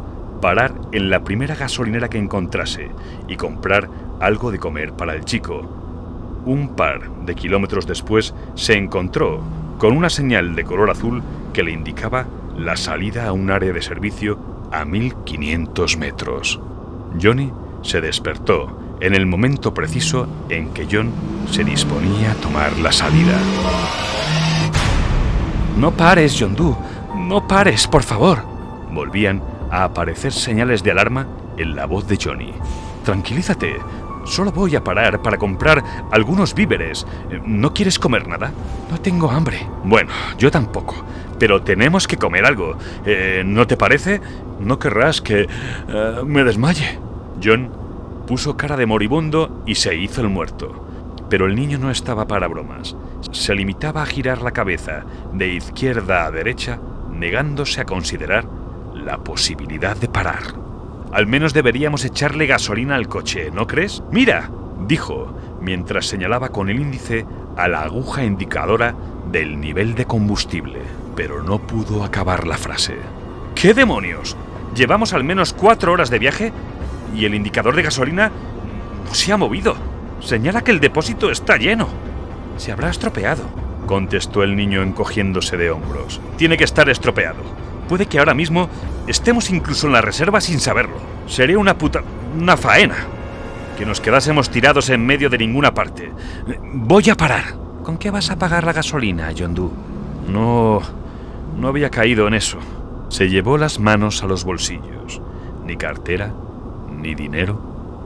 parar 0.42 0.74
en 0.92 1.10
la 1.10 1.24
primera 1.24 1.56
gasolinera 1.56 2.10
que 2.10 2.18
encontrase 2.18 2.90
y 3.28 3.36
comprar 3.36 3.90
algo 4.20 4.52
de 4.52 4.60
comer 4.60 4.94
para 4.94 5.16
el 5.16 5.26
chico. 5.26 5.62
Un 6.46 6.76
par 6.76 7.10
de 7.26 7.36
kilómetros 7.36 7.88
después 7.88 8.34
se 8.56 8.74
encontró 8.74 9.42
con 9.78 9.96
una 9.96 10.10
señal 10.10 10.56
de 10.56 10.64
color 10.64 10.90
azul 10.90 11.22
que 11.54 11.64
le 11.64 11.72
indicaba 11.72 12.26
la 12.58 12.78
salida 12.78 13.28
a 13.28 13.32
un 13.32 13.52
área 13.52 13.74
de 13.74 13.82
servicio 13.82 14.40
a 14.72 14.86
1500 14.86 15.98
metros. 15.98 16.60
Johnny 17.22 17.52
se 17.82 18.02
despertó 18.02 18.98
en 19.00 19.14
el 19.14 19.26
momento 19.26 19.74
preciso 19.74 20.28
en 20.50 20.70
que 20.70 20.88
John 20.90 21.12
se 21.52 21.64
disponía 21.64 22.32
a 22.32 22.36
tomar 22.36 22.78
la 22.80 22.92
salida. 22.92 23.38
No 25.80 25.92
pares, 25.92 26.40
Doe. 26.40 26.76
No 27.16 27.48
pares, 27.48 27.88
por 27.88 28.04
favor 28.04 28.58
volvían 28.98 29.42
a 29.70 29.84
aparecer 29.84 30.34
señales 30.34 30.84
de 30.84 30.92
alarma 30.92 31.28
en 31.58 31.76
la 31.76 31.86
voz 31.86 32.08
de 32.08 32.18
Johnny. 32.22 32.52
Tranquilízate, 33.06 33.78
solo 34.26 34.52
voy 34.52 34.76
a 34.76 34.84
parar 34.84 35.22
para 35.22 35.38
comprar 35.38 35.84
algunos 36.12 36.54
víveres. 36.54 37.06
¿No 37.46 37.74
quieres 37.74 38.00
comer 38.00 38.28
nada? 38.28 38.52
No 38.90 39.00
tengo 39.00 39.30
hambre. 39.30 39.68
Bueno, 39.84 40.12
yo 40.38 40.50
tampoco, 40.50 40.96
pero 41.38 41.62
tenemos 41.62 42.08
que 42.08 42.18
comer 42.18 42.46
algo. 42.46 42.76
Eh, 43.06 43.44
¿No 43.46 43.68
te 43.68 43.78
parece? 43.78 44.20
No 44.60 44.80
querrás 44.80 45.22
que 45.22 45.42
eh, 45.88 46.22
me 46.26 46.44
desmaye. 46.44 47.00
John 47.44 47.70
puso 48.26 48.58
cara 48.58 48.76
de 48.78 48.88
moribundo 48.88 49.64
y 49.68 49.76
se 49.76 49.96
hizo 49.96 50.22
el 50.22 50.30
muerto. 50.30 50.87
Pero 51.30 51.46
el 51.46 51.56
niño 51.56 51.78
no 51.78 51.92
estaba 51.92 52.28
para 52.28 52.48
bromas. 52.48 52.96
Se 53.32 53.54
limitaba 53.54 54.04
a 54.04 54.06
girar 54.06 54.42
la 54.42 54.52
cabeza 54.52 55.04
de 55.34 55.50
izquierda 55.50 56.26
a 56.26 56.32
derecha, 56.32 56.80
negándose 57.12 57.82
a 57.82 57.86
considerar 57.86 58.48
la 58.94 59.18
posibilidad 59.18 59.98
de 59.98 60.08
parar. 60.08 60.44
Al 61.12 61.28
menos 61.28 61.54
deberíamos 61.54 62.04
echarle 62.06 62.48
gasolina 62.48 62.96
al 62.96 63.08
coche, 63.08 63.50
¿no 63.52 63.68
crees? 63.68 64.04
Mira, 64.12 64.50
dijo, 64.88 65.36
mientras 65.62 66.06
señalaba 66.06 66.50
con 66.50 66.70
el 66.70 66.80
índice 66.80 67.26
a 67.56 67.68
la 67.68 67.82
aguja 67.82 68.24
indicadora 68.24 68.96
del 69.32 69.60
nivel 69.60 69.96
de 69.96 70.06
combustible, 70.06 70.82
pero 71.16 71.42
no 71.44 71.60
pudo 71.60 72.04
acabar 72.04 72.46
la 72.46 72.58
frase. 72.58 72.96
¿Qué 73.56 73.74
demonios? 73.74 74.38
Llevamos 74.76 75.14
al 75.14 75.24
menos 75.24 75.54
cuatro 75.54 75.92
horas 75.92 76.10
de 76.10 76.20
viaje 76.20 76.54
y 77.16 77.26
el 77.26 77.34
indicador 77.34 77.76
de 77.76 77.84
gasolina 77.84 78.32
no 79.06 79.14
se 79.14 79.32
ha 79.34 79.38
movido. 79.38 79.76
Señala 80.20 80.64
que 80.64 80.72
el 80.72 80.80
depósito 80.80 81.32
está 81.32 81.58
lleno. 81.58 81.88
Se 82.58 82.72
habrá 82.72 82.90
estropeado, 82.90 83.44
contestó 83.86 84.44
el 84.44 84.56
niño 84.56 84.82
encogiéndose 84.82 85.58
de 85.58 85.72
hombros. 85.72 86.20
Tiene 86.38 86.58
que 86.58 86.64
estar 86.64 86.90
estropeado. 86.90 87.42
Puede 87.88 88.08
que 88.08 88.20
ahora 88.20 88.34
mismo 88.34 88.70
estemos 89.08 89.50
incluso 89.50 89.88
en 89.88 89.94
la 89.94 90.02
reserva 90.02 90.42
sin 90.42 90.60
saberlo. 90.60 90.98
Sería 91.28 91.60
una 91.60 91.78
puta... 91.78 92.02
una 92.38 92.58
faena. 92.58 92.96
Que 93.78 93.86
nos 93.86 94.02
quedásemos 94.02 94.50
tirados 94.50 94.90
en 94.90 95.06
medio 95.06 95.30
de 95.30 95.38
ninguna 95.38 95.74
parte. 95.74 96.12
Voy 96.74 97.10
a 97.10 97.16
parar. 97.16 97.56
¿Con 97.84 97.98
qué 97.98 98.12
vas 98.12 98.30
a 98.32 98.38
pagar 98.38 98.66
la 98.66 98.74
gasolina, 98.74 99.32
John 99.38 99.54
Doe? 99.54 99.72
No... 100.28 100.82
no 101.58 101.68
había 101.68 101.90
caído 101.90 102.28
en 102.28 102.34
eso. 102.34 102.58
Se 103.10 103.30
llevó 103.30 103.58
las 103.58 103.80
manos 103.80 104.24
a 104.24 104.28
los 104.28 104.44
bolsillos. 104.44 105.22
Ni 105.66 105.78
cartera, 105.78 106.34
ni 106.92 107.16
dinero, 107.16 107.62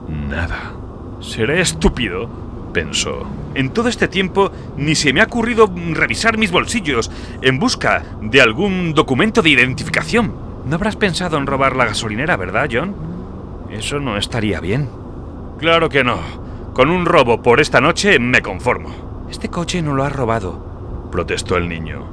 nada. 0.08 0.81
Seré 1.22 1.60
estúpido, 1.60 2.28
pensó. 2.74 3.26
En 3.54 3.70
todo 3.70 3.88
este 3.88 4.08
tiempo 4.08 4.50
ni 4.76 4.96
se 4.96 5.12
me 5.12 5.20
ha 5.20 5.24
ocurrido 5.24 5.70
revisar 5.92 6.36
mis 6.36 6.50
bolsillos 6.50 7.10
en 7.42 7.60
busca 7.60 8.02
de 8.20 8.40
algún 8.40 8.92
documento 8.92 9.40
de 9.40 9.50
identificación. 9.50 10.34
No 10.66 10.74
habrás 10.74 10.96
pensado 10.96 11.38
en 11.38 11.46
robar 11.46 11.76
la 11.76 11.86
gasolinera, 11.86 12.36
¿verdad, 12.36 12.68
John? 12.70 12.94
Eso 13.70 14.00
no 14.00 14.16
estaría 14.16 14.60
bien. 14.60 14.88
Claro 15.58 15.88
que 15.88 16.02
no. 16.02 16.18
Con 16.74 16.90
un 16.90 17.06
robo 17.06 17.40
por 17.40 17.60
esta 17.60 17.80
noche 17.80 18.18
me 18.18 18.42
conformo. 18.42 19.26
Este 19.30 19.48
coche 19.48 19.80
no 19.80 19.94
lo 19.94 20.02
ha 20.02 20.08
robado, 20.08 21.08
protestó 21.12 21.56
el 21.56 21.68
niño. 21.68 22.04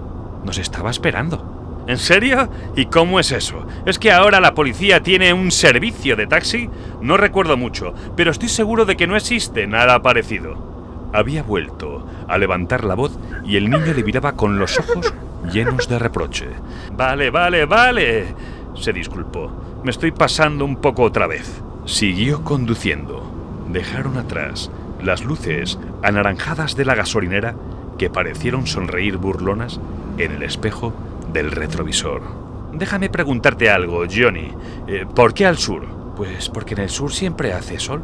Nos 0.45 0.59
estaba 0.59 0.91
esperando. 0.91 1.58
¿En 1.89 1.97
serio? 1.97 2.47
¿Y 2.75 2.85
cómo 2.85 3.19
es 3.19 3.31
eso? 3.31 3.65
¿Es 3.87 3.97
que 3.97 4.11
ahora 4.11 4.39
la 4.39 4.53
policía 4.53 5.01
tiene 5.01 5.33
un 5.33 5.49
servicio 5.49 6.15
de 6.15 6.27
taxi? 6.27 6.69
No 7.01 7.17
recuerdo 7.17 7.57
mucho, 7.57 7.95
pero 8.15 8.29
estoy 8.29 8.47
seguro 8.47 8.85
de 8.85 8.95
que 8.95 9.07
no 9.07 9.15
existe 9.15 9.65
nada 9.65 9.99
parecido. 10.03 11.09
Había 11.13 11.41
vuelto 11.41 12.05
a 12.27 12.37
levantar 12.37 12.83
la 12.83 12.93
voz 12.93 13.17
y 13.43 13.57
el 13.57 13.71
niño 13.71 13.91
le 13.91 14.03
miraba 14.03 14.33
con 14.33 14.59
los 14.59 14.77
ojos 14.77 15.11
llenos 15.51 15.89
de 15.89 15.97
reproche. 15.97 16.49
Vale, 16.91 17.31
vale, 17.31 17.65
vale. 17.65 18.35
se 18.75 18.93
disculpó. 18.93 19.51
Me 19.83 19.89
estoy 19.89 20.11
pasando 20.11 20.65
un 20.65 20.75
poco 20.75 21.01
otra 21.01 21.25
vez. 21.25 21.63
Siguió 21.85 22.43
conduciendo. 22.43 23.23
Dejaron 23.67 24.19
atrás 24.19 24.69
las 25.01 25.23
luces 25.23 25.79
anaranjadas 26.03 26.75
de 26.75 26.85
la 26.85 26.93
gasolinera 26.93 27.55
que 27.97 28.11
parecieron 28.11 28.67
sonreír 28.67 29.17
burlonas 29.17 29.79
en 30.19 30.33
el 30.33 30.43
espejo 30.43 30.93
del 31.31 31.51
retrovisor. 31.51 32.21
Déjame 32.73 33.09
preguntarte 33.09 33.69
algo, 33.69 34.03
Johnny. 34.09 34.53
Eh, 34.87 35.05
¿Por 35.13 35.33
qué 35.33 35.45
al 35.45 35.57
sur? 35.57 35.85
Pues 36.15 36.49
porque 36.49 36.73
en 36.75 36.81
el 36.81 36.89
sur 36.89 37.11
siempre 37.11 37.53
hace 37.53 37.79
sol, 37.79 38.01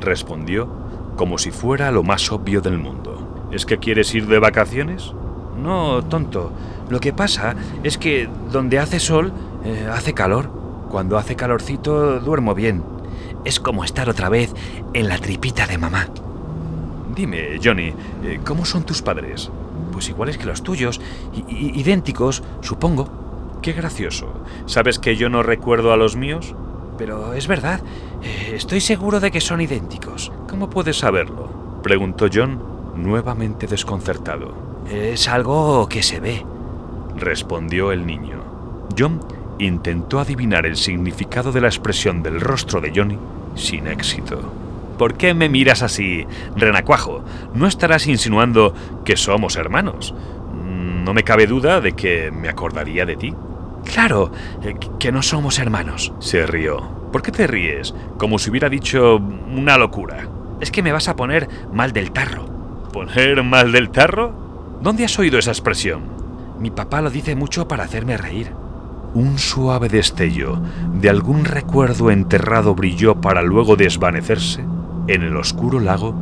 respondió 0.00 0.68
como 1.16 1.38
si 1.38 1.50
fuera 1.50 1.90
lo 1.90 2.02
más 2.02 2.30
obvio 2.30 2.60
del 2.60 2.78
mundo. 2.78 3.48
¿Es 3.50 3.66
que 3.66 3.78
quieres 3.78 4.14
ir 4.14 4.26
de 4.26 4.38
vacaciones? 4.38 5.12
No, 5.60 6.02
tonto. 6.04 6.52
Lo 6.88 7.00
que 7.00 7.12
pasa 7.12 7.54
es 7.82 7.98
que 7.98 8.28
donde 8.50 8.78
hace 8.78 9.00
sol, 9.00 9.32
eh, 9.64 9.88
hace 9.90 10.12
calor. 10.12 10.50
Cuando 10.90 11.18
hace 11.18 11.36
calorcito, 11.36 12.20
duermo 12.20 12.54
bien. 12.54 12.82
Es 13.44 13.60
como 13.60 13.84
estar 13.84 14.08
otra 14.08 14.28
vez 14.28 14.54
en 14.92 15.08
la 15.08 15.18
tripita 15.18 15.66
de 15.66 15.78
mamá. 15.78 16.08
Dime, 17.14 17.58
Johnny, 17.62 17.94
eh, 18.24 18.40
¿cómo 18.44 18.64
son 18.64 18.82
tus 18.84 19.00
padres? 19.02 19.50
Pues 19.94 20.08
iguales 20.08 20.38
que 20.38 20.46
los 20.46 20.64
tuyos, 20.64 21.00
idénticos, 21.46 22.42
supongo. 22.62 23.08
Qué 23.62 23.72
gracioso. 23.72 24.26
¿Sabes 24.66 24.98
que 24.98 25.14
yo 25.14 25.28
no 25.28 25.44
recuerdo 25.44 25.92
a 25.92 25.96
los 25.96 26.16
míos? 26.16 26.56
Pero 26.98 27.32
es 27.32 27.46
verdad, 27.46 27.80
eh, 28.20 28.54
estoy 28.56 28.80
seguro 28.80 29.20
de 29.20 29.30
que 29.30 29.40
son 29.40 29.60
idénticos. 29.60 30.32
¿Cómo 30.50 30.68
puedes 30.68 30.98
saberlo? 30.98 31.78
preguntó 31.84 32.26
John, 32.32 32.60
nuevamente 32.96 33.68
desconcertado. 33.68 34.52
Es 34.90 35.28
algo 35.28 35.88
que 35.88 36.02
se 36.02 36.18
ve, 36.18 36.44
respondió 37.16 37.92
el 37.92 38.04
niño. 38.04 38.42
John 38.98 39.20
intentó 39.60 40.18
adivinar 40.18 40.66
el 40.66 40.76
significado 40.76 41.52
de 41.52 41.60
la 41.60 41.68
expresión 41.68 42.20
del 42.20 42.40
rostro 42.40 42.80
de 42.80 42.92
Johnny 42.92 43.18
sin 43.54 43.86
éxito. 43.86 44.63
¿Por 44.98 45.16
qué 45.16 45.34
me 45.34 45.48
miras 45.48 45.82
así, 45.82 46.26
renacuajo? 46.56 47.24
¿No 47.52 47.66
estarás 47.66 48.06
insinuando 48.06 48.74
que 49.04 49.16
somos 49.16 49.56
hermanos? 49.56 50.14
No 51.04 51.12
me 51.12 51.24
cabe 51.24 51.46
duda 51.46 51.80
de 51.80 51.92
que 51.92 52.30
me 52.30 52.48
acordaría 52.48 53.04
de 53.04 53.16
ti. 53.16 53.34
Claro, 53.84 54.30
eh, 54.62 54.74
que 54.98 55.12
no 55.12 55.22
somos 55.22 55.58
hermanos. 55.58 56.12
Se 56.20 56.46
rió. 56.46 56.80
¿Por 57.12 57.22
qué 57.22 57.30
te 57.30 57.46
ríes? 57.46 57.94
Como 58.16 58.38
si 58.38 58.50
hubiera 58.50 58.68
dicho 58.68 59.16
una 59.16 59.76
locura. 59.76 60.28
Es 60.60 60.70
que 60.70 60.82
me 60.82 60.92
vas 60.92 61.08
a 61.08 61.16
poner 61.16 61.48
mal 61.72 61.92
del 61.92 62.12
tarro. 62.12 62.46
¿Poner 62.92 63.42
mal 63.42 63.72
del 63.72 63.90
tarro? 63.90 64.78
¿Dónde 64.80 65.04
has 65.04 65.18
oído 65.18 65.38
esa 65.38 65.50
expresión? 65.50 66.02
Mi 66.58 66.70
papá 66.70 67.02
lo 67.02 67.10
dice 67.10 67.34
mucho 67.34 67.68
para 67.68 67.84
hacerme 67.84 68.16
reír. 68.16 68.52
Un 69.12 69.38
suave 69.38 69.88
destello 69.88 70.60
de 70.94 71.10
algún 71.10 71.44
recuerdo 71.44 72.10
enterrado 72.10 72.74
brilló 72.74 73.20
para 73.20 73.42
luego 73.42 73.76
desvanecerse 73.76 74.64
en 75.06 75.22
el 75.22 75.36
oscuro 75.36 75.80
lago 75.80 76.14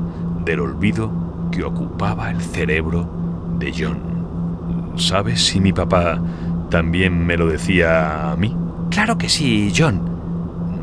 del 0.44 0.60
olvido 0.60 1.10
que 1.50 1.64
ocupaba 1.64 2.30
el 2.30 2.40
cerebro 2.40 3.08
de 3.58 3.72
John. 3.76 4.92
¿Sabes 4.96 5.44
si 5.44 5.60
mi 5.60 5.72
papá 5.72 6.20
también 6.70 7.26
me 7.26 7.36
lo 7.36 7.46
decía 7.46 8.32
a 8.32 8.36
mí? 8.36 8.56
Claro 8.90 9.18
que 9.18 9.28
sí, 9.28 9.72
John. 9.76 10.00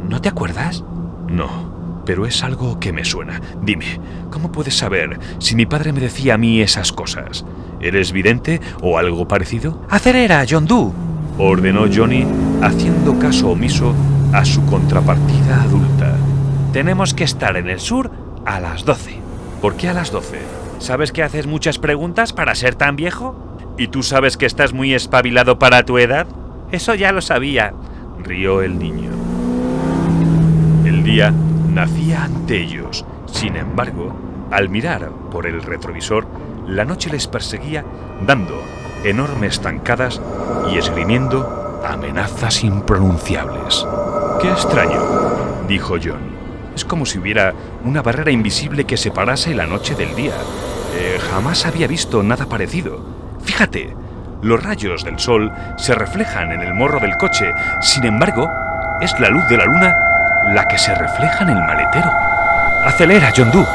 ¿No 0.07 0.21
te 0.21 0.29
acuerdas? 0.29 0.83
No, 1.27 2.01
pero 2.05 2.25
es 2.25 2.43
algo 2.43 2.79
que 2.79 2.91
me 2.93 3.05
suena. 3.05 3.41
Dime, 3.61 3.99
¿cómo 4.31 4.51
puedes 4.51 4.75
saber 4.75 5.19
si 5.39 5.55
mi 5.55 5.65
padre 5.65 5.93
me 5.93 5.99
decía 5.99 6.35
a 6.35 6.37
mí 6.37 6.61
esas 6.61 6.91
cosas? 6.91 7.45
¿Eres 7.81 8.11
vidente 8.11 8.59
o 8.81 8.97
algo 8.97 9.27
parecido? 9.27 9.81
Acelera, 9.89 10.45
John 10.49 10.65
Doe, 10.65 10.91
ordenó 11.37 11.85
Johnny, 11.93 12.25
haciendo 12.61 13.17
caso 13.19 13.49
omiso 13.49 13.93
a 14.33 14.43
su 14.43 14.65
contrapartida 14.65 15.63
adulta. 15.63 15.98
Tenemos 16.73 17.15
que 17.15 17.23
estar 17.23 17.57
en 17.57 17.67
el 17.67 17.79
sur 17.79 18.11
a 18.45 18.59
las 18.59 18.85
12. 18.85 19.17
¿Por 19.59 19.75
qué 19.75 19.89
a 19.89 19.93
las 19.93 20.11
12? 20.11 20.39
¿Sabes 20.77 21.11
que 21.11 21.23
haces 21.23 21.47
muchas 21.47 21.79
preguntas 21.79 22.31
para 22.31 22.53
ser 22.53 22.75
tan 22.75 22.95
viejo? 22.95 23.35
¿Y 23.77 23.87
tú 23.87 24.03
sabes 24.03 24.37
que 24.37 24.45
estás 24.45 24.71
muy 24.71 24.93
espabilado 24.93 25.57
para 25.57 25.83
tu 25.83 25.97
edad? 25.97 26.27
Eso 26.71 26.93
ya 26.93 27.11
lo 27.11 27.21
sabía, 27.21 27.73
rió 28.23 28.61
el 28.61 28.77
niño. 28.77 29.09
El 30.85 31.03
día 31.03 31.33
nacía 31.73 32.25
ante 32.25 32.61
ellos. 32.61 33.03
Sin 33.25 33.55
embargo, 33.55 34.15
al 34.51 34.69
mirar 34.69 35.09
por 35.31 35.47
el 35.47 35.63
retrovisor, 35.63 36.27
la 36.67 36.85
noche 36.85 37.09
les 37.09 37.25
perseguía 37.25 37.83
dando 38.27 38.61
enormes 39.03 39.59
tancadas 39.59 40.21
y 40.71 40.77
esgrimiendo 40.77 41.81
amenazas 41.83 42.63
impronunciables. 42.63 43.87
¡Qué 44.39 44.51
extraño! 44.51 44.99
dijo 45.67 45.95
John. 46.03 46.39
Es 46.79 46.85
como 46.85 47.05
si 47.05 47.19
hubiera 47.19 47.53
una 47.83 48.01
barrera 48.01 48.31
invisible 48.31 48.85
que 48.85 48.95
separase 48.95 49.53
la 49.53 49.67
noche 49.67 49.95
del 49.95 50.15
día. 50.15 50.31
Eh, 50.95 51.19
jamás 51.29 51.65
había 51.65 51.87
visto 51.87 52.23
nada 52.23 52.45
parecido. 52.45 53.03
Fíjate, 53.43 53.93
los 54.41 54.63
rayos 54.63 55.03
del 55.03 55.19
sol 55.19 55.51
se 55.77 55.93
reflejan 55.93 56.53
en 56.53 56.61
el 56.61 56.73
morro 56.73 57.01
del 57.01 57.17
coche, 57.17 57.51
sin 57.81 58.05
embargo, 58.05 58.49
es 59.01 59.11
la 59.19 59.27
luz 59.29 59.45
de 59.49 59.57
la 59.57 59.65
luna 59.65 59.93
la 60.53 60.69
que 60.69 60.77
se 60.77 60.95
refleja 60.95 61.39
en 61.41 61.49
el 61.49 61.57
maletero. 61.57 62.09
Acelera, 62.85 63.33
John 63.35 63.51
Doe. 63.51 63.67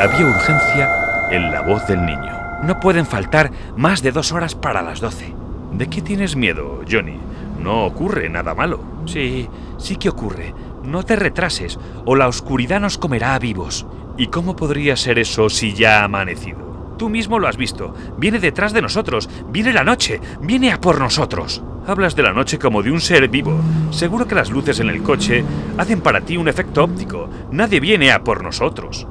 Había 0.00 0.26
urgencia 0.26 0.90
en 1.30 1.52
la 1.52 1.60
voz 1.60 1.86
del 1.86 2.04
niño. 2.04 2.36
No 2.64 2.80
pueden 2.80 3.06
faltar 3.06 3.52
más 3.76 4.02
de 4.02 4.10
dos 4.10 4.32
horas 4.32 4.56
para 4.56 4.82
las 4.82 4.98
doce. 4.98 5.32
¿De 5.74 5.86
qué 5.86 6.02
tienes 6.02 6.34
miedo, 6.34 6.80
Johnny? 6.90 7.20
No 7.60 7.84
ocurre 7.84 8.28
nada 8.28 8.52
malo. 8.52 8.80
Sí, 9.06 9.48
sí 9.78 9.94
que 9.94 10.08
ocurre. 10.08 10.52
No 10.90 11.04
te 11.04 11.14
retrases, 11.14 11.78
o 12.04 12.16
la 12.16 12.26
oscuridad 12.26 12.80
nos 12.80 12.98
comerá 12.98 13.34
a 13.34 13.38
vivos. 13.38 13.86
¿Y 14.18 14.26
cómo 14.26 14.56
podría 14.56 14.96
ser 14.96 15.18
eso 15.18 15.48
si 15.48 15.72
ya 15.72 16.00
ha 16.00 16.04
amanecido? 16.04 16.96
Tú 16.98 17.08
mismo 17.08 17.38
lo 17.38 17.46
has 17.46 17.56
visto. 17.56 17.94
Viene 18.18 18.40
detrás 18.40 18.72
de 18.72 18.82
nosotros. 18.82 19.30
Viene 19.50 19.72
la 19.72 19.84
noche. 19.84 20.20
Viene 20.42 20.72
a 20.72 20.80
por 20.80 20.98
nosotros. 20.98 21.62
Hablas 21.86 22.16
de 22.16 22.24
la 22.24 22.32
noche 22.32 22.58
como 22.58 22.82
de 22.82 22.90
un 22.90 23.00
ser 23.00 23.28
vivo. 23.28 23.56
Seguro 23.90 24.26
que 24.26 24.34
las 24.34 24.50
luces 24.50 24.80
en 24.80 24.88
el 24.90 25.02
coche 25.02 25.44
hacen 25.78 26.00
para 26.00 26.22
ti 26.22 26.36
un 26.36 26.48
efecto 26.48 26.82
óptico. 26.82 27.30
Nadie 27.52 27.80
viene 27.80 28.10
a 28.10 28.22
por 28.24 28.42
nosotros 28.42 29.06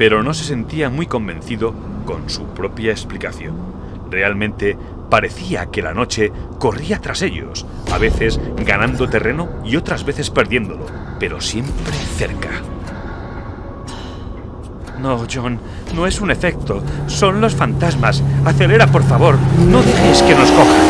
pero 0.00 0.22
no 0.22 0.32
se 0.32 0.44
sentía 0.44 0.88
muy 0.88 1.04
convencido 1.04 1.74
con 2.06 2.30
su 2.30 2.46
propia 2.54 2.90
explicación. 2.90 3.54
Realmente 4.10 4.74
parecía 5.10 5.66
que 5.66 5.82
la 5.82 5.92
noche 5.92 6.32
corría 6.58 7.02
tras 7.02 7.20
ellos, 7.20 7.66
a 7.92 7.98
veces 7.98 8.40
ganando 8.64 9.10
terreno 9.10 9.50
y 9.62 9.76
otras 9.76 10.06
veces 10.06 10.30
perdiéndolo, 10.30 10.86
pero 11.20 11.40
siempre 11.40 11.94
cerca. 12.16 12.48
No, 14.98 15.24
John, 15.32 15.60
no 15.94 16.06
es 16.06 16.20
un 16.20 16.30
efecto, 16.30 16.82
son 17.06 17.40
los 17.40 17.54
fantasmas. 17.54 18.22
Acelera, 18.44 18.86
por 18.86 19.04
favor, 19.04 19.36
no 19.68 19.82
dejes 19.82 20.22
que 20.22 20.34
nos 20.34 20.50
cojan. 20.50 20.86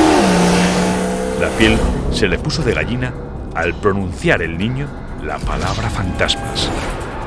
La 1.41 1.49
piel 1.59 1.77
se 2.13 2.29
le 2.29 2.39
puso 2.39 2.63
de 2.63 2.75
gallina 2.75 3.13
al 3.55 3.75
pronunciar 3.75 4.41
el 4.43 4.57
niño 4.57 4.87
la 5.23 5.39
palabra 5.39 5.91
fantasmas. 5.91 6.71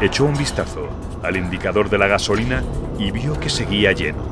Echó 0.01 0.25
un 0.25 0.35
vistazo 0.35 0.89
al 1.21 1.37
indicador 1.37 1.89
de 1.89 1.97
la 1.97 2.07
gasolina 2.07 2.63
y 2.97 3.11
vio 3.11 3.39
que 3.39 3.49
seguía 3.49 3.91
lleno. 3.91 4.23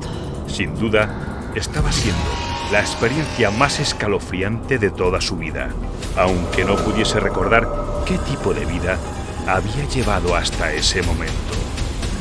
Sin 0.48 0.76
duda, 0.76 1.52
estaba 1.56 1.92
siendo 1.92 2.51
la 2.72 2.80
experiencia 2.80 3.52
más 3.52 3.82
escalofriante 3.82 4.80
de 4.80 4.90
toda 4.92 5.20
su 5.20 5.36
vida, 5.36 5.70
aunque 6.18 6.64
no 6.64 6.78
pudiese 6.78 7.20
recordar 7.20 7.68
qué 8.06 8.18
tipo 8.18 8.54
de 8.54 8.66
vida 8.66 8.98
había 9.46 9.86
llevado 9.90 10.36
hasta 10.36 10.74
ese 10.74 11.02
momento. 11.02 11.34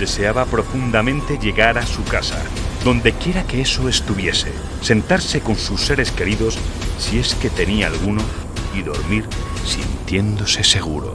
Deseaba 0.01 0.47
profundamente 0.47 1.39
llegar 1.39 1.79
a 1.79 1.87
su 1.87 2.03
casa, 2.05 2.43
donde 2.85 3.13
quiera 3.13 3.45
que 3.45 3.61
eso 3.61 3.89
estuviese, 3.89 4.53
sentarse 4.81 5.41
con 5.41 5.57
sus 5.57 5.83
seres 5.83 6.11
queridos, 6.11 6.59
si 6.99 7.21
es 7.21 7.35
que 7.37 7.51
tenía 7.51 7.87
alguno, 7.87 8.23
y 8.75 8.83
dormir 8.83 9.27
sintiéndose 9.65 10.65
seguro. 10.65 11.15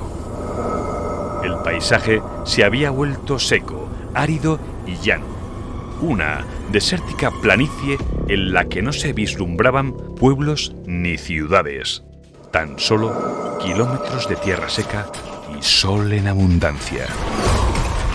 El 1.44 1.58
paisaje 1.58 2.22
se 2.46 2.64
había 2.64 2.90
vuelto 2.90 3.38
seco, 3.40 3.90
árido 4.14 4.60
y 4.86 4.96
llano. 4.98 5.35
Una 6.02 6.46
desértica 6.72 7.32
planicie 7.42 7.98
en 8.28 8.52
la 8.52 8.66
que 8.66 8.82
no 8.82 8.92
se 8.92 9.14
vislumbraban 9.14 9.94
pueblos 9.94 10.76
ni 10.86 11.18
ciudades. 11.18 12.04
Tan 12.52 12.78
solo 12.80 13.58
kilómetros 13.62 14.28
de 14.28 14.36
tierra 14.36 14.70
seca 14.70 15.08
y 15.58 15.64
sol 15.64 16.12
en 16.12 16.28
abundancia. 16.28 17.06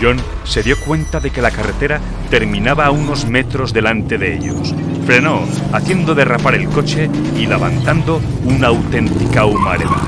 John 0.01 0.17
se 0.43 0.63
dio 0.63 0.79
cuenta 0.79 1.19
de 1.19 1.31
que 1.31 1.41
la 1.41 1.51
carretera 1.51 1.99
terminaba 2.29 2.85
a 2.85 2.91
unos 2.91 3.25
metros 3.25 3.73
delante 3.73 4.17
de 4.17 4.35
ellos. 4.35 4.73
Frenó, 5.05 5.43
haciendo 5.73 6.15
derrapar 6.15 6.55
el 6.55 6.67
coche 6.69 7.09
y 7.35 7.45
levantando 7.45 8.21
una 8.43 8.67
auténtica 8.67 9.45
humareda. 9.45 10.01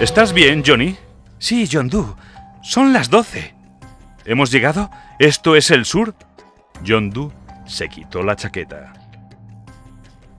¿Estás 0.00 0.32
bien, 0.32 0.64
Johnny? 0.66 0.96
Sí, 1.42 1.68
John 1.70 1.88
Doe. 1.88 2.14
Son 2.62 2.92
las 2.92 3.10
doce. 3.10 3.52
¿Hemos 4.24 4.52
llegado? 4.52 4.92
¿Esto 5.18 5.56
es 5.56 5.72
el 5.72 5.84
sur? 5.84 6.14
John 6.86 7.10
Doe 7.10 7.32
se 7.66 7.88
quitó 7.88 8.22
la 8.22 8.36
chaqueta. 8.36 8.92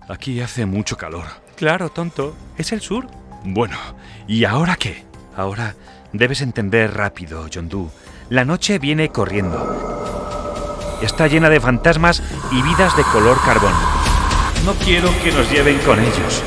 Aquí 0.07 0.39
hace 0.39 0.65
mucho 0.65 0.95
calor. 0.95 1.25
Claro, 1.57 1.89
tonto. 1.89 2.37
Es 2.57 2.71
el 2.71 2.79
sur. 2.79 3.07
Bueno, 3.43 3.75
¿y 4.29 4.45
ahora 4.45 4.77
qué? 4.77 5.03
Ahora 5.35 5.75
debes 6.13 6.39
entender 6.39 6.93
rápido, 6.95 7.49
John 7.53 7.67
Doe. 7.67 7.89
La 8.29 8.45
noche 8.45 8.79
viene 8.79 9.09
corriendo. 9.09 9.59
Está 11.01 11.27
llena 11.27 11.49
de 11.49 11.59
fantasmas 11.59 12.23
y 12.49 12.61
vidas 12.61 12.95
de 12.95 13.03
color 13.03 13.37
carbón. 13.43 13.73
No 14.63 14.71
quiero 14.75 15.09
que 15.21 15.33
nos 15.33 15.51
lleven 15.51 15.79
con 15.79 15.99
ellos. 15.99 16.41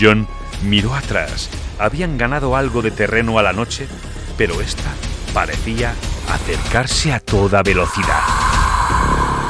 John 0.00 0.28
miró 0.62 0.94
atrás. 0.94 1.50
Habían 1.80 2.18
ganado 2.18 2.56
algo 2.56 2.82
de 2.82 2.90
terreno 2.90 3.38
a 3.38 3.42
la 3.42 3.52
noche, 3.52 3.88
pero 4.36 4.60
esta 4.60 4.90
parecía 5.32 5.94
acercarse 6.28 7.12
a 7.12 7.20
toda 7.20 7.62
velocidad. 7.62 8.20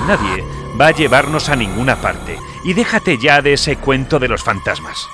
Nadie 0.06 0.44
va 0.80 0.88
a 0.88 0.90
llevarnos 0.92 1.48
a 1.48 1.56
ninguna 1.56 2.00
parte. 2.00 2.38
Y 2.64 2.74
déjate 2.74 3.18
ya 3.18 3.42
de 3.42 3.54
ese 3.54 3.76
cuento 3.76 4.18
de 4.18 4.28
los 4.28 4.42
fantasmas. 4.42 5.08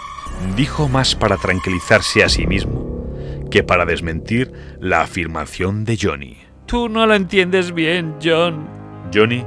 Dijo 0.57 0.89
más 0.89 1.15
para 1.15 1.37
tranquilizarse 1.37 2.23
a 2.25 2.29
sí 2.29 2.47
mismo 2.47 2.87
que 3.51 3.63
para 3.63 3.85
desmentir 3.85 4.53
la 4.81 5.03
afirmación 5.03 5.85
de 5.85 5.99
Johnny. 6.01 6.39
Tú 6.67 6.89
no 6.89 7.07
lo 7.07 7.15
entiendes 7.15 7.73
bien, 7.73 8.17
John. 8.23 8.69
Johnny 9.15 9.45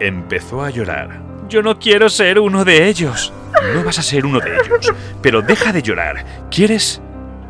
empezó 0.00 0.64
a 0.64 0.70
llorar. 0.70 1.22
Yo 1.48 1.62
no 1.62 1.78
quiero 1.78 2.08
ser 2.08 2.38
uno 2.38 2.64
de 2.64 2.88
ellos. 2.88 3.32
No 3.74 3.84
vas 3.84 3.98
a 3.98 4.02
ser 4.02 4.24
uno 4.24 4.40
de 4.40 4.56
ellos, 4.56 4.92
pero 5.20 5.42
deja 5.42 5.72
de 5.72 5.82
llorar. 5.82 6.48
¿Quieres? 6.50 7.02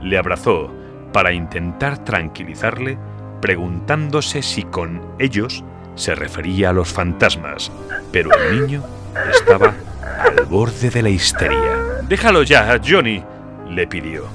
Le 0.02 0.18
abrazó 0.18 0.70
para 1.12 1.32
intentar 1.32 1.98
tranquilizarle, 2.04 2.98
preguntándose 3.40 4.42
si 4.42 4.62
con 4.62 5.02
ellos 5.18 5.64
se 5.94 6.14
refería 6.14 6.70
a 6.70 6.72
los 6.72 6.88
fantasmas, 6.88 7.70
pero 8.10 8.30
el 8.34 8.60
niño 8.60 8.82
estaba 9.30 9.74
al 10.20 10.44
borde 10.46 10.90
de 10.90 11.02
la 11.02 11.10
histeria. 11.10 12.00
Déjalo 12.08 12.42
ya, 12.42 12.80
Johnny, 12.84 13.22
le 13.68 13.86
pidió. 13.86 14.26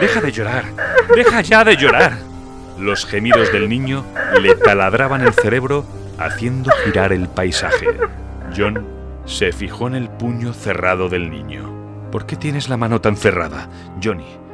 Deja 0.00 0.20
de 0.20 0.32
llorar, 0.32 0.64
deja 1.14 1.40
ya 1.40 1.64
de 1.64 1.76
llorar. 1.76 2.12
Los 2.78 3.06
gemidos 3.06 3.52
del 3.52 3.68
niño 3.68 4.04
le 4.40 4.54
taladraban 4.54 5.22
el 5.22 5.32
cerebro 5.32 5.84
haciendo 6.18 6.70
girar 6.84 7.12
el 7.12 7.28
paisaje. 7.28 7.86
John 8.56 8.86
se 9.24 9.52
fijó 9.52 9.88
en 9.88 9.94
el 9.94 10.08
puño 10.08 10.52
cerrado 10.52 11.08
del 11.08 11.30
niño. 11.30 11.70
¿Por 12.12 12.26
qué 12.26 12.36
tienes 12.36 12.68
la 12.68 12.76
mano 12.76 13.00
tan 13.00 13.16
cerrada, 13.16 13.68
Johnny? 14.02 14.47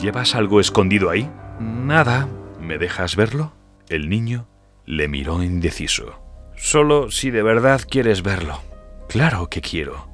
¿Llevas 0.00 0.34
algo 0.34 0.60
escondido 0.60 1.10
ahí? 1.10 1.30
Nada. 1.60 2.28
¿Me 2.60 2.78
dejas 2.78 3.16
verlo? 3.16 3.52
El 3.88 4.08
niño 4.08 4.46
le 4.84 5.08
miró 5.08 5.42
indeciso. 5.42 6.20
Solo 6.56 7.10
si 7.10 7.30
de 7.30 7.42
verdad 7.42 7.80
quieres 7.88 8.22
verlo. 8.22 8.60
Claro 9.08 9.48
que 9.48 9.60
quiero. 9.60 10.08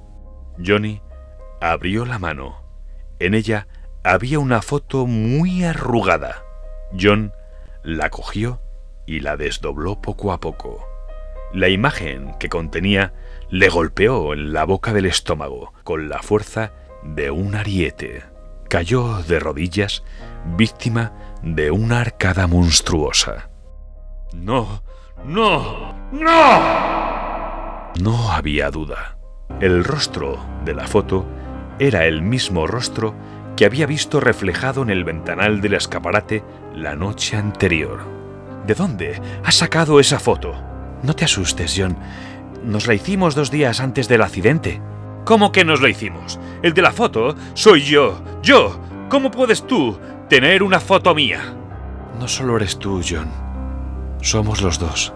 Johnny 0.64 1.00
abrió 1.60 2.04
la 2.04 2.18
mano. 2.18 2.62
En 3.18 3.34
ella 3.34 3.66
había 4.04 4.38
una 4.38 4.62
foto 4.62 5.06
muy 5.06 5.64
arrugada. 5.64 6.42
John 6.98 7.32
la 7.82 8.10
cogió 8.10 8.60
y 9.06 9.20
la 9.20 9.36
desdobló 9.36 10.00
poco 10.00 10.32
a 10.32 10.40
poco. 10.40 10.86
La 11.52 11.68
imagen 11.68 12.34
que 12.38 12.48
contenía 12.48 13.12
le 13.50 13.68
golpeó 13.68 14.32
en 14.32 14.52
la 14.52 14.64
boca 14.64 14.92
del 14.92 15.06
estómago 15.06 15.72
con 15.84 16.08
la 16.08 16.22
fuerza 16.22 16.72
de 17.02 17.30
un 17.30 17.54
ariete. 17.54 18.31
Cayó 18.72 19.22
de 19.24 19.38
rodillas, 19.38 20.02
víctima 20.56 21.12
de 21.42 21.70
una 21.70 22.00
arcada 22.00 22.46
monstruosa. 22.46 23.50
No, 24.32 24.82
no, 25.26 25.94
no. 26.10 27.92
No 28.00 28.32
había 28.32 28.70
duda. 28.70 29.18
El 29.60 29.84
rostro 29.84 30.38
de 30.64 30.72
la 30.72 30.86
foto 30.86 31.26
era 31.78 32.06
el 32.06 32.22
mismo 32.22 32.66
rostro 32.66 33.14
que 33.58 33.66
había 33.66 33.84
visto 33.84 34.20
reflejado 34.20 34.80
en 34.82 34.88
el 34.88 35.04
ventanal 35.04 35.60
del 35.60 35.74
escaparate 35.74 36.42
la 36.74 36.96
noche 36.96 37.36
anterior. 37.36 38.00
¿De 38.66 38.72
dónde 38.72 39.20
has 39.44 39.56
sacado 39.56 40.00
esa 40.00 40.18
foto? 40.18 40.54
No 41.02 41.14
te 41.14 41.26
asustes, 41.26 41.74
John. 41.76 41.98
Nos 42.64 42.86
la 42.86 42.94
hicimos 42.94 43.34
dos 43.34 43.50
días 43.50 43.80
antes 43.80 44.08
del 44.08 44.22
accidente. 44.22 44.80
¿Cómo 45.24 45.52
que 45.52 45.64
nos 45.64 45.80
la 45.80 45.88
hicimos? 45.88 46.40
El 46.62 46.74
de 46.74 46.82
la 46.82 46.92
foto 46.92 47.36
soy 47.54 47.82
yo. 47.82 48.20
Yo. 48.42 48.80
¿Cómo 49.08 49.30
puedes 49.30 49.66
tú 49.66 49.96
tener 50.28 50.62
una 50.62 50.80
foto 50.80 51.14
mía? 51.14 51.40
No 52.18 52.26
solo 52.26 52.56
eres 52.56 52.78
tú, 52.78 53.00
John. 53.08 53.28
Somos 54.20 54.62
los 54.62 54.78
dos. 54.78 55.12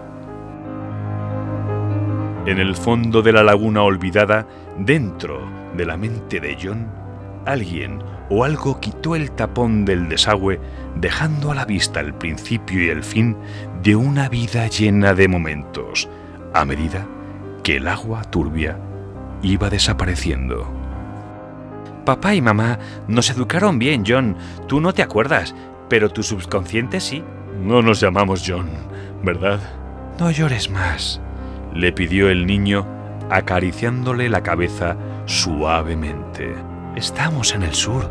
En 2.45 2.59
el 2.59 2.75
fondo 2.75 3.21
de 3.21 3.33
la 3.33 3.43
laguna 3.43 3.83
olvidada, 3.83 4.47
dentro 4.77 5.41
de 5.75 5.85
la 5.85 5.97
mente 5.97 6.39
de 6.39 6.57
John, 6.61 6.87
alguien 7.45 8.01
o 8.29 8.45
algo 8.45 8.79
quitó 8.79 9.15
el 9.15 9.31
tapón 9.31 9.83
del 9.83 10.07
desagüe, 10.07 10.59
dejando 10.95 11.51
a 11.51 11.55
la 11.55 11.65
vista 11.65 11.99
el 11.99 12.13
principio 12.13 12.83
y 12.83 12.89
el 12.89 13.03
fin 13.03 13.35
de 13.83 13.95
una 13.95 14.29
vida 14.29 14.67
llena 14.67 15.13
de 15.13 15.27
momentos, 15.27 16.07
a 16.53 16.63
medida 16.63 17.05
que 17.63 17.77
el 17.77 17.87
agua 17.87 18.23
turbia 18.23 18.77
iba 19.41 19.69
desapareciendo. 19.69 20.71
Papá 22.05 22.35
y 22.35 22.41
mamá 22.41 22.79
nos 23.07 23.29
educaron 23.29 23.79
bien, 23.79 24.03
John. 24.07 24.37
Tú 24.67 24.79
no 24.79 24.93
te 24.93 25.03
acuerdas, 25.03 25.53
pero 25.89 26.09
tu 26.09 26.23
subconsciente 26.23 26.99
sí. 26.99 27.23
No 27.61 27.81
nos 27.81 27.99
llamamos 27.99 28.43
John, 28.47 28.69
¿verdad? 29.23 29.59
No 30.19 30.31
llores 30.31 30.69
más, 30.69 31.19
le 31.73 31.91
pidió 31.91 32.29
el 32.29 32.45
niño, 32.45 32.85
acariciándole 33.29 34.29
la 34.29 34.41
cabeza 34.41 34.95
suavemente. 35.25 36.55
Estamos 36.95 37.53
en 37.53 37.63
el 37.63 37.73
sur. 37.73 38.09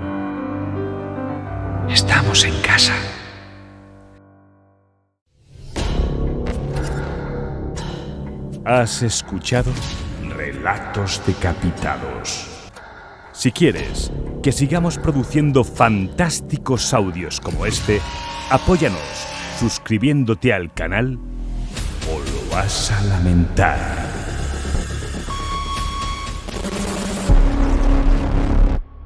Estamos 1.88 2.44
en 2.44 2.60
casa. 2.60 2.94
Has 8.64 9.02
escuchado 9.02 9.72
Relatos 10.66 11.22
Decapitados. 11.24 12.48
Si 13.32 13.52
quieres 13.52 14.10
que 14.42 14.50
sigamos 14.50 14.98
produciendo 14.98 15.62
fantásticos 15.62 16.92
audios 16.92 17.40
como 17.40 17.66
este, 17.66 18.00
apóyanos 18.50 18.98
suscribiéndote 19.60 20.52
al 20.52 20.74
canal 20.74 21.20
o 22.10 22.18
lo 22.18 22.56
vas 22.56 22.90
a 22.90 23.00
lamentar. 23.04 24.15